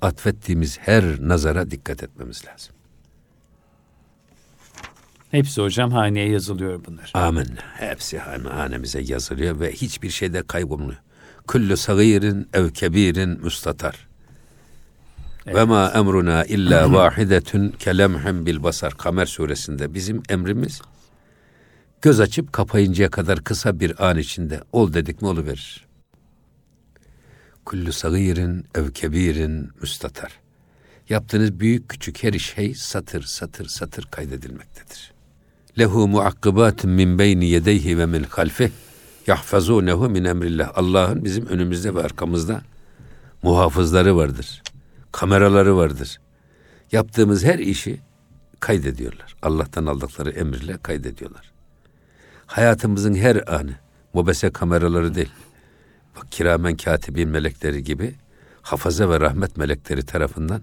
atfettiğimiz 0.00 0.78
her 0.78 1.04
nazara 1.20 1.70
dikkat 1.70 2.02
etmemiz 2.02 2.44
lazım. 2.46 2.74
Hepsi 5.30 5.62
hocam 5.62 5.90
haneye 5.90 6.28
yazılıyor 6.30 6.80
bunlar. 6.86 7.10
Amin. 7.14 7.48
Hepsi 7.74 8.18
hane- 8.18 8.48
hanemize 8.48 9.00
yazılıyor 9.00 9.60
ve 9.60 9.72
hiçbir 9.72 10.10
şeyde 10.10 10.42
kaybolmuyor. 10.42 11.00
Kullu 11.46 11.76
sagirin 11.76 12.48
ev 12.54 12.70
kebirin 12.70 13.44
müstatar. 13.44 14.08
Ve 15.46 15.64
ma 15.64 15.92
emruna 15.94 16.44
illa 16.44 16.92
vahidetun 16.92 17.68
kelemhim 17.68 18.46
bil 18.46 18.62
basar. 18.62 18.94
Kamer 18.98 19.26
suresinde 19.26 19.94
bizim 19.94 20.22
emrimiz 20.28 20.80
göz 22.04 22.20
açıp 22.20 22.52
kapayıncaya 22.52 23.10
kadar 23.10 23.44
kısa 23.44 23.80
bir 23.80 24.08
an 24.08 24.18
içinde 24.18 24.60
ol 24.72 24.92
dedik 24.92 25.22
mi 25.22 25.28
oluverir. 25.28 25.86
Kullu 27.64 27.92
sagirin 27.92 28.66
ev 28.74 28.90
kebirin 28.90 29.70
müstatar. 29.82 30.40
Yaptığınız 31.08 31.60
büyük 31.60 31.88
küçük 31.88 32.22
her 32.22 32.32
şey 32.32 32.74
satır 32.74 33.22
satır 33.22 33.66
satır 33.66 34.04
kaydedilmektedir. 34.04 35.12
Lehu 35.78 36.08
muakkibatun 36.08 36.90
min 36.90 37.18
beyni 37.18 37.46
yedeyhi 37.46 37.98
ve 37.98 38.06
min 38.06 38.22
halfih 38.22 38.70
yahfazunehu 39.26 40.10
min 40.10 40.24
emrillah. 40.24 40.72
Allah'ın 40.74 41.24
bizim 41.24 41.46
önümüzde 41.46 41.94
ve 41.94 42.02
arkamızda 42.02 42.62
muhafızları 43.42 44.16
vardır. 44.16 44.62
Kameraları 45.12 45.76
vardır. 45.76 46.20
Yaptığımız 46.92 47.44
her 47.44 47.58
işi 47.58 48.00
kaydediyorlar. 48.60 49.36
Allah'tan 49.42 49.86
aldıkları 49.86 50.30
emirle 50.30 50.78
kaydediyorlar. 50.82 51.53
Hayatımızın 52.46 53.14
her 53.14 53.54
anı 53.54 53.74
mobese 54.14 54.50
kameraları 54.50 55.14
değil. 55.14 55.30
Bak 56.16 56.32
kiramen 56.32 56.76
katibin 56.76 57.28
melekleri 57.28 57.84
gibi 57.84 58.14
hafaza 58.62 59.10
ve 59.10 59.20
rahmet 59.20 59.56
melekleri 59.56 60.06
tarafından 60.06 60.62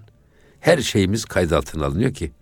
her 0.60 0.78
şeyimiz 0.78 1.24
kayıt 1.24 1.52
altına 1.52 1.86
alınıyor 1.86 2.14
ki 2.14 2.32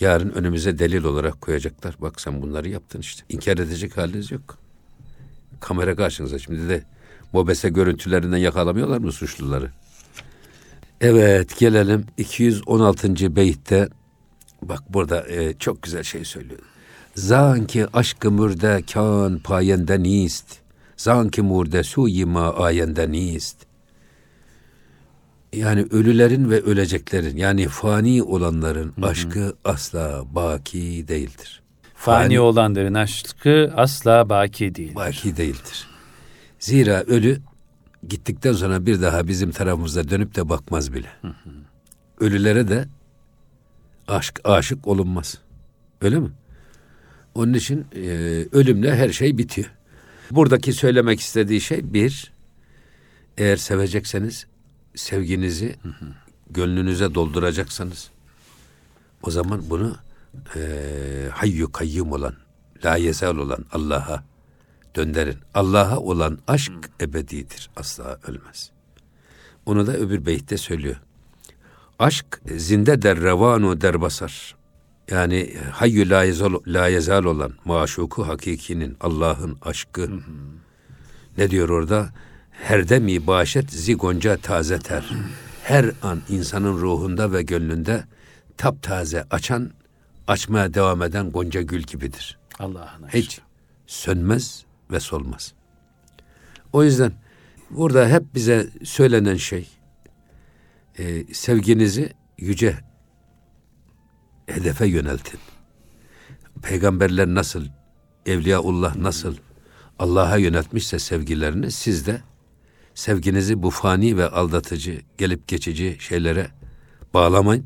yarın 0.00 0.30
önümüze 0.30 0.78
delil 0.78 1.04
olarak 1.04 1.40
koyacaklar. 1.40 1.94
Bak 1.98 2.20
sen 2.20 2.42
bunları 2.42 2.68
yaptın 2.68 3.00
işte. 3.00 3.24
İnkar 3.28 3.58
edecek 3.58 3.96
haliniz 3.96 4.30
yok. 4.30 4.58
Kamera 5.60 5.96
karşınıza 5.96 6.38
şimdi 6.38 6.68
de 6.68 6.82
mobese 7.32 7.68
görüntülerinden 7.68 8.36
yakalamıyorlar 8.38 8.98
mı 8.98 9.12
suçluları? 9.12 9.70
Evet 11.00 11.58
gelelim 11.58 12.06
216. 12.16 13.36
beytte 13.36 13.88
bak 14.62 14.82
burada 14.88 15.28
e, 15.28 15.54
çok 15.58 15.82
güzel 15.82 16.02
şey 16.02 16.24
söylüyor. 16.24 16.60
Zanki 17.20 17.86
aşkı 17.92 18.30
mürde 18.30 18.82
kan 18.92 19.38
payende 19.38 20.02
nist. 20.02 20.46
Zanki 20.96 21.42
murde 21.42 21.82
suyi 21.82 22.24
ma 22.24 22.54
ayende 22.54 23.12
nist. 23.12 23.56
Yani 25.52 25.86
ölülerin 25.90 26.50
ve 26.50 26.60
öleceklerin 26.60 27.36
yani 27.36 27.68
fani 27.68 28.22
olanların 28.22 28.94
aşkı 29.02 29.56
asla 29.64 30.22
baki 30.30 31.08
değildir. 31.08 31.62
Fani 31.94 32.40
olanların 32.40 32.94
aşkı 32.94 33.72
asla 33.76 34.28
baki 34.28 34.74
değil. 34.74 34.94
baki 34.94 35.36
değildir. 35.36 35.88
Zira 36.58 37.02
ölü 37.02 37.40
gittikten 38.08 38.52
sonra 38.52 38.86
bir 38.86 39.02
daha 39.02 39.28
bizim 39.28 39.50
tarafımıza 39.50 40.08
dönüp 40.08 40.34
de 40.34 40.48
bakmaz 40.48 40.92
bile. 40.92 41.08
Ölülere 42.20 42.68
de 42.68 42.88
aşk 44.08 44.40
aşık 44.44 44.86
olunmaz. 44.86 45.38
Öyle 46.00 46.18
mi? 46.18 46.30
Onun 47.34 47.54
için 47.54 47.86
e, 47.94 48.08
ölümle 48.52 48.96
her 48.96 49.08
şey 49.08 49.38
bitiyor. 49.38 49.70
Buradaki 50.30 50.72
söylemek 50.72 51.20
istediği 51.20 51.60
şey 51.60 51.92
bir, 51.92 52.32
eğer 53.38 53.56
sevecekseniz 53.56 54.46
sevginizi 54.94 55.76
gönlünüze 56.50 57.14
dolduracaksanız 57.14 58.10
o 59.22 59.30
zaman 59.30 59.70
bunu 59.70 59.96
e, 60.56 60.60
hayyu 61.32 61.72
kayyum 61.72 62.12
olan, 62.12 62.34
la 62.84 62.96
yezal 62.96 63.36
olan 63.36 63.64
Allah'a 63.72 64.24
döndürün. 64.96 65.36
Allah'a 65.54 65.98
olan 65.98 66.38
aşk 66.46 66.72
ebedidir. 67.00 67.70
Asla 67.76 68.18
ölmez. 68.26 68.70
Onu 69.66 69.86
da 69.86 69.96
öbür 69.96 70.26
beytte 70.26 70.56
söylüyor. 70.56 70.96
Aşk 71.98 72.40
zinde 72.56 73.02
der 73.02 73.20
revanu 73.20 73.80
der 73.80 74.00
basar. 74.00 74.56
Yani 75.10 75.54
hayyü 75.72 76.10
la 76.10 76.24
yezal, 76.24 76.54
la 76.66 76.88
yezal 76.88 77.24
olan 77.24 77.52
maşuku 77.64 78.26
hakikinin 78.28 78.96
Allah'ın 79.00 79.58
aşkı. 79.62 80.10
Ne 81.38 81.50
diyor 81.50 81.68
orada? 81.68 82.10
Her 82.50 82.88
demi 82.88 83.26
başet 83.26 83.72
zigonca 83.72 84.36
taze 84.36 84.78
ter. 84.78 85.10
Her 85.64 85.90
an 86.02 86.20
insanın 86.28 86.80
ruhunda 86.80 87.32
ve 87.32 87.42
gönlünde 87.42 88.04
taptaze 88.56 89.24
açan, 89.30 89.70
açmaya 90.26 90.74
devam 90.74 91.02
eden 91.02 91.30
gonca 91.30 91.62
gül 91.62 91.82
gibidir. 91.82 92.38
Allah'ın 92.58 93.02
aşkı. 93.02 93.18
Hiç 93.18 93.40
sönmez 93.86 94.64
ve 94.90 95.00
solmaz. 95.00 95.52
O 96.72 96.84
yüzden 96.84 97.12
burada 97.70 98.08
hep 98.08 98.34
bize 98.34 98.68
söylenen 98.84 99.36
şey 99.36 99.68
e, 100.98 101.34
sevginizi 101.34 102.12
yüce 102.38 102.89
hedefe 104.50 104.86
yöneltin. 104.86 105.40
Peygamberler 106.62 107.26
nasıl, 107.26 107.64
Evliyaullah 108.26 108.96
nasıl 108.96 109.36
Allah'a 109.98 110.36
yöneltmişse 110.36 110.98
sevgilerini 110.98 111.70
siz 111.70 112.06
de 112.06 112.20
sevginizi 112.94 113.62
bu 113.62 113.70
fani 113.70 114.16
ve 114.16 114.28
aldatıcı, 114.28 115.00
gelip 115.18 115.48
geçici 115.48 115.96
şeylere 116.00 116.48
bağlamayın. 117.14 117.64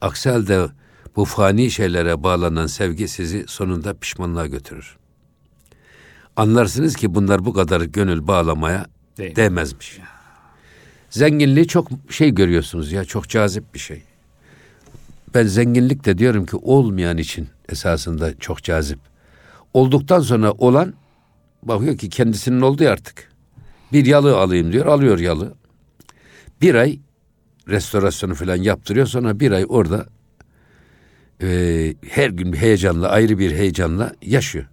Aksi 0.00 0.30
halde 0.30 0.66
bu 1.16 1.24
fani 1.24 1.70
şeylere 1.70 2.22
bağlanan 2.22 2.66
sevgi 2.66 3.08
sizi 3.08 3.44
sonunda 3.48 3.94
pişmanlığa 3.94 4.46
götürür. 4.46 4.96
Anlarsınız 6.36 6.96
ki 6.96 7.14
bunlar 7.14 7.44
bu 7.44 7.52
kadar 7.52 7.80
gönül 7.80 8.26
bağlamaya 8.26 8.86
Değil 9.18 9.30
mi? 9.30 9.36
değmezmiş. 9.36 9.98
Zenginliği 11.10 11.66
çok 11.66 11.88
şey 12.10 12.30
görüyorsunuz 12.30 12.92
ya, 12.92 13.04
çok 13.04 13.28
cazip 13.28 13.74
bir 13.74 13.78
şey. 13.78 14.02
Ben 15.34 15.46
zenginlik 15.46 16.04
de 16.04 16.18
diyorum 16.18 16.46
ki 16.46 16.56
olmayan 16.56 17.18
için 17.18 17.48
esasında 17.68 18.38
çok 18.38 18.62
cazip. 18.62 18.98
Olduktan 19.74 20.20
sonra 20.20 20.52
olan 20.52 20.94
bakıyor 21.62 21.98
ki 21.98 22.08
kendisinin 22.08 22.60
oldu 22.60 22.82
ya 22.82 22.92
artık. 22.92 23.32
Bir 23.92 24.06
yalı 24.06 24.38
alayım 24.38 24.72
diyor, 24.72 24.86
alıyor 24.86 25.18
yalı. 25.18 25.54
Bir 26.60 26.74
ay 26.74 26.98
restorasyonu 27.68 28.34
falan 28.34 28.56
yaptırıyor. 28.56 29.06
Sonra 29.06 29.40
bir 29.40 29.52
ay 29.52 29.66
orada 29.68 30.06
e, 31.42 31.94
her 32.08 32.30
gün 32.30 32.52
bir 32.52 32.58
heyecanla, 32.58 33.08
ayrı 33.08 33.38
bir 33.38 33.52
heyecanla 33.52 34.12
yaşıyor. 34.22 34.66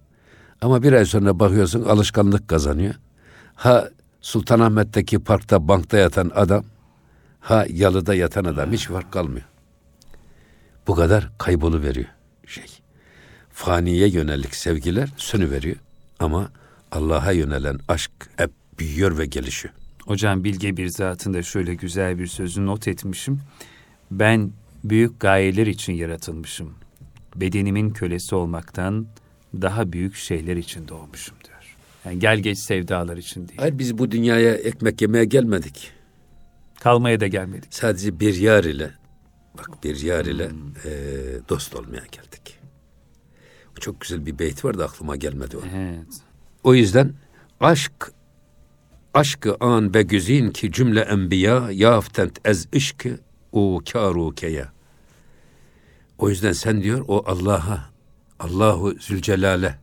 Ama 0.60 0.82
bir 0.82 0.92
ay 0.92 1.04
sonra 1.04 1.40
bakıyorsun 1.40 1.84
alışkanlık 1.84 2.48
kazanıyor. 2.48 2.94
Ha 3.54 3.88
Sultanahmet'teki 4.20 5.18
parkta 5.18 5.68
bankta 5.68 5.98
yatan 5.98 6.30
adam, 6.34 6.64
ha 7.40 7.66
yalıda 7.68 8.14
yatan 8.14 8.44
adam 8.44 8.72
hiç 8.72 8.86
fark 8.86 9.12
kalmıyor. 9.12 9.44
Bu 10.86 10.94
kadar 10.94 11.30
kaybolu 11.38 11.82
veriyor 11.82 12.08
şey. 12.46 12.64
Faniye 13.50 14.08
yönelik 14.08 14.54
sevgiler 14.54 15.08
sönü 15.16 15.50
veriyor 15.50 15.76
ama 16.18 16.50
Allah'a 16.92 17.32
yönelen 17.32 17.78
aşk 17.88 18.10
hep 18.36 18.50
büyüyor 18.78 19.18
ve 19.18 19.26
gelişiyor. 19.26 19.74
Hocam 20.06 20.44
bilge 20.44 20.76
bir 20.76 20.88
zatında 20.88 21.42
şöyle 21.42 21.74
güzel 21.74 22.18
bir 22.18 22.26
sözü 22.26 22.66
not 22.66 22.88
etmişim. 22.88 23.40
Ben 24.10 24.50
büyük 24.84 25.20
gayeler 25.20 25.66
için 25.66 25.92
yaratılmışım. 25.92 26.74
Bedenimin 27.36 27.90
kölesi 27.90 28.34
olmaktan 28.34 29.06
daha 29.54 29.92
büyük 29.92 30.14
şeyler 30.14 30.56
için 30.56 30.88
doğmuşum 30.88 31.36
diyor. 31.44 31.76
Yani 32.04 32.18
gel 32.18 32.38
geç 32.38 32.58
sevdalar 32.58 33.16
için 33.16 33.48
değil. 33.48 33.58
Hayır 33.60 33.78
biz 33.78 33.98
bu 33.98 34.10
dünyaya 34.10 34.54
ekmek 34.54 35.02
yemeye 35.02 35.24
gelmedik. 35.24 35.90
Kalmaya 36.80 37.20
da 37.20 37.26
gelmedik. 37.26 37.74
Sadece 37.74 38.20
bir 38.20 38.34
yar 38.34 38.64
ile 38.64 38.90
bak 39.58 39.84
bir 39.84 40.00
yar 40.00 40.24
ile 40.24 40.50
hmm. 40.50 40.58
e, 40.84 40.92
dost 41.48 41.76
olmaya 41.76 42.04
geldik. 42.12 42.58
Çok 43.80 44.00
güzel 44.00 44.26
bir 44.26 44.38
beyt 44.38 44.64
vardı 44.64 44.84
aklıma 44.84 45.16
gelmedi 45.16 45.56
o. 45.56 45.60
Evet. 45.74 46.06
O 46.64 46.74
yüzden 46.74 47.14
aşk 47.60 48.12
aşkı 49.14 49.56
an 49.60 49.94
be 49.94 50.02
güzin 50.02 50.50
ki 50.50 50.72
cümle 50.72 51.00
enbiya 51.00 51.70
yaftent 51.70 52.38
ez 52.44 52.68
işkı 52.72 53.18
o 53.52 53.82
kârûkeye. 53.84 54.66
O 56.18 56.30
yüzden 56.30 56.52
sen 56.52 56.82
diyor 56.82 57.04
o 57.08 57.24
Allah'a, 57.26 57.90
Allahu 58.40 58.94
Zülcelal'e, 59.00 59.78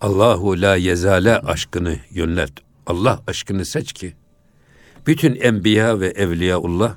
Allahu 0.00 0.60
la 0.60 0.76
yezale 0.76 1.38
aşkını 1.38 1.98
yönelt. 2.10 2.60
Allah 2.86 3.22
aşkını 3.26 3.64
seç 3.64 3.92
ki 3.92 4.14
bütün 5.06 5.34
enbiya 5.34 6.00
ve 6.00 6.06
evliyaullah 6.06 6.96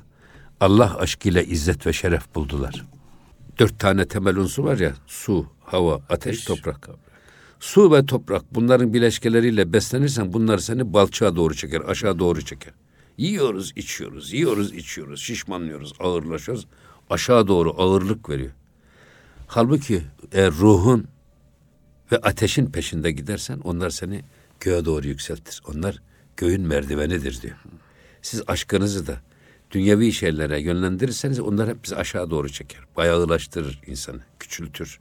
Allah 0.60 0.96
aşkıyla 0.98 1.42
izzet 1.42 1.86
ve 1.86 1.92
şeref 1.92 2.34
buldular. 2.34 2.84
Dört 3.58 3.78
tane 3.78 4.08
temel 4.08 4.36
unsur 4.36 4.64
var 4.64 4.78
ya 4.78 4.94
su, 5.06 5.46
hava, 5.64 5.94
ateş, 5.94 6.10
ateş 6.10 6.44
toprak. 6.44 6.88
Su 7.60 7.92
ve 7.92 8.06
toprak 8.06 8.54
bunların 8.54 8.94
bileşkeleriyle 8.94 9.72
beslenirsen 9.72 10.32
bunlar 10.32 10.58
seni 10.58 10.92
balçığa 10.92 11.36
doğru 11.36 11.54
çeker, 11.54 11.80
aşağı 11.80 12.18
doğru 12.18 12.44
çeker. 12.44 12.72
Yiyoruz, 13.18 13.72
içiyoruz, 13.76 14.32
yiyoruz, 14.32 14.74
içiyoruz, 14.74 15.20
şişmanlıyoruz, 15.20 15.92
ağırlaşıyoruz. 16.00 16.66
Aşağı 17.10 17.48
doğru 17.48 17.74
ağırlık 17.78 18.30
veriyor. 18.30 18.52
Halbuki 19.46 20.02
eğer 20.32 20.50
ruhun 20.52 21.08
ve 22.12 22.16
ateşin 22.16 22.66
peşinde 22.66 23.10
gidersen 23.10 23.58
onlar 23.58 23.90
seni 23.90 24.22
göğe 24.60 24.84
doğru 24.84 25.08
yükseltir. 25.08 25.62
Onlar 25.68 26.02
göğün 26.36 26.62
merdivenidir 26.62 27.42
diyor. 27.42 27.56
Siz 28.22 28.42
aşkınızı 28.46 29.06
da 29.06 29.20
dünyevi 29.70 30.12
şeylere 30.12 30.60
yönlendirirseniz 30.60 31.40
onlar 31.40 31.68
hep 31.68 31.84
bizi 31.84 31.96
aşağı 31.96 32.30
doğru 32.30 32.48
çeker. 32.48 32.80
Bayağılaştırır 32.96 33.80
insanı, 33.86 34.20
küçültür. 34.38 35.00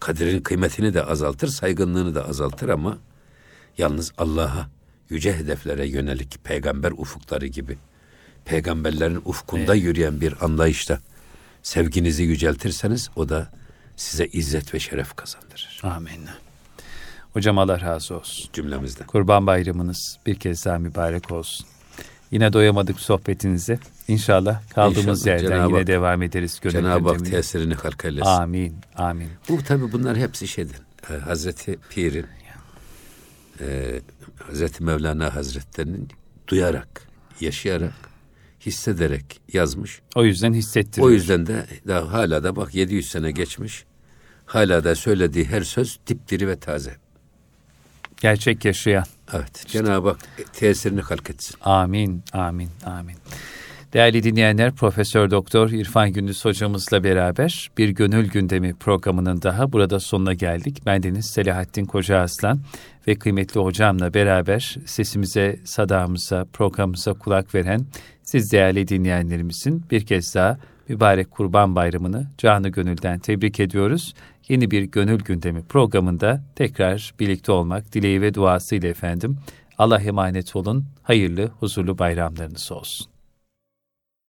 Kaderin 0.00 0.40
kıymetini 0.40 0.94
de 0.94 1.04
azaltır, 1.04 1.48
saygınlığını 1.48 2.14
da 2.14 2.28
azaltır 2.28 2.68
ama 2.68 2.98
yalnız 3.78 4.12
Allah'a, 4.18 4.68
yüce 5.08 5.36
hedeflere 5.36 5.88
yönelik 5.88 6.44
peygamber 6.44 6.90
ufukları 6.90 7.46
gibi 7.46 7.78
peygamberlerin 8.44 9.22
ufkunda 9.24 9.74
evet. 9.74 9.84
yürüyen 9.84 10.20
bir 10.20 10.44
anlayışta 10.44 11.00
sevginizi 11.62 12.22
yüceltirseniz 12.22 13.10
o 13.16 13.28
da 13.28 13.52
size 13.96 14.26
izzet 14.26 14.74
ve 14.74 14.78
şeref 14.80 15.16
kazandırır. 15.16 15.80
Amin. 15.82 16.28
Hocam 17.32 17.58
Allah 17.58 17.80
razı 17.80 18.16
olsun. 18.16 18.50
Cümlemizden. 18.52 19.06
Kurban 19.06 19.46
bayramınız 19.46 20.18
bir 20.26 20.34
kez 20.34 20.64
daha 20.64 20.78
mübarek 20.78 21.30
olsun. 21.30 21.66
Yine 22.30 22.52
doyamadık 22.52 23.00
sohbetinize. 23.00 23.78
İnşallah 24.08 24.62
kaldığımız 24.74 25.20
İnşallah. 25.20 25.42
yerden 25.42 25.56
Cenab-ı 25.56 25.74
yine 25.76 25.86
devam 25.86 26.22
ederiz. 26.22 26.60
Cenab-ı 26.68 27.08
Hak 27.08 27.24
tesirini 27.24 27.74
halk 27.74 28.04
eylesin. 28.04 28.26
Amin, 28.26 28.76
amin. 28.96 29.28
Bu 29.48 29.62
tabi 29.62 29.92
bunlar 29.92 30.16
hepsi 30.16 30.48
şeydir. 30.48 30.76
Ee, 31.10 31.14
Hazreti 31.14 31.78
Pir'in, 31.90 32.26
e, 33.60 34.00
Hazreti 34.46 34.84
Mevlana 34.84 35.34
Hazretlerinin 35.34 36.08
duyarak, 36.48 37.08
yaşayarak, 37.40 38.10
hissederek 38.66 39.40
yazmış. 39.52 40.00
O 40.14 40.24
yüzden 40.24 40.52
hissettiriyor. 40.52 41.08
O 41.08 41.10
yüzden 41.10 41.46
de 41.46 41.66
daha 41.88 42.12
hala 42.12 42.44
da 42.44 42.56
bak 42.56 42.74
700 42.74 43.08
sene 43.08 43.30
geçmiş. 43.30 43.84
Hala 44.46 44.84
da 44.84 44.94
söylediği 44.94 45.44
her 45.44 45.62
söz 45.62 45.98
dipdiri 46.06 46.48
ve 46.48 46.56
taze. 46.58 46.96
Gerçek 48.20 48.64
yaşayan. 48.64 49.04
Evet. 49.32 49.56
İşte. 49.56 49.68
Cenab-ı 49.68 50.08
Hak 50.08 50.18
tesirini 50.52 51.00
halk 51.00 51.30
etsin. 51.30 51.56
Amin, 51.60 52.22
amin, 52.32 52.68
amin. 52.86 53.16
Değerli 53.92 54.22
dinleyenler, 54.22 54.72
Profesör 54.72 55.30
Doktor 55.30 55.70
İrfan 55.70 56.12
Gündüz 56.12 56.44
hocamızla 56.44 57.04
beraber 57.04 57.70
bir 57.78 57.88
gönül 57.88 58.30
gündemi 58.30 58.74
programının 58.74 59.42
daha 59.42 59.72
burada 59.72 60.00
sonuna 60.00 60.34
geldik. 60.34 60.86
Bendeniz 60.86 61.26
Selahattin 61.26 61.84
Koca 61.84 62.18
Aslan 62.18 62.60
ve 63.06 63.14
kıymetli 63.14 63.60
hocamla 63.60 64.14
beraber 64.14 64.76
sesimize, 64.86 65.60
sadamıza, 65.64 66.46
programımıza 66.52 67.12
kulak 67.12 67.54
veren 67.54 67.86
siz 68.22 68.52
değerli 68.52 68.88
dinleyenlerimizin 68.88 69.84
bir 69.90 70.06
kez 70.06 70.34
daha 70.34 70.58
mübarek 70.90 71.30
Kurban 71.30 71.76
Bayramı'nı 71.76 72.26
canı 72.38 72.68
gönülden 72.68 73.18
tebrik 73.18 73.60
ediyoruz. 73.60 74.14
Yeni 74.48 74.70
bir 74.70 74.82
gönül 74.82 75.18
gündemi 75.18 75.62
programında 75.62 76.42
tekrar 76.56 77.14
birlikte 77.20 77.52
olmak 77.52 77.92
dileği 77.92 78.22
ve 78.22 78.34
duasıyla 78.34 78.88
efendim. 78.88 79.36
Allah 79.78 80.00
emanet 80.00 80.56
olun. 80.56 80.84
Hayırlı, 81.02 81.50
huzurlu 81.60 81.98
bayramlarınız 81.98 82.72
olsun. 82.72 83.09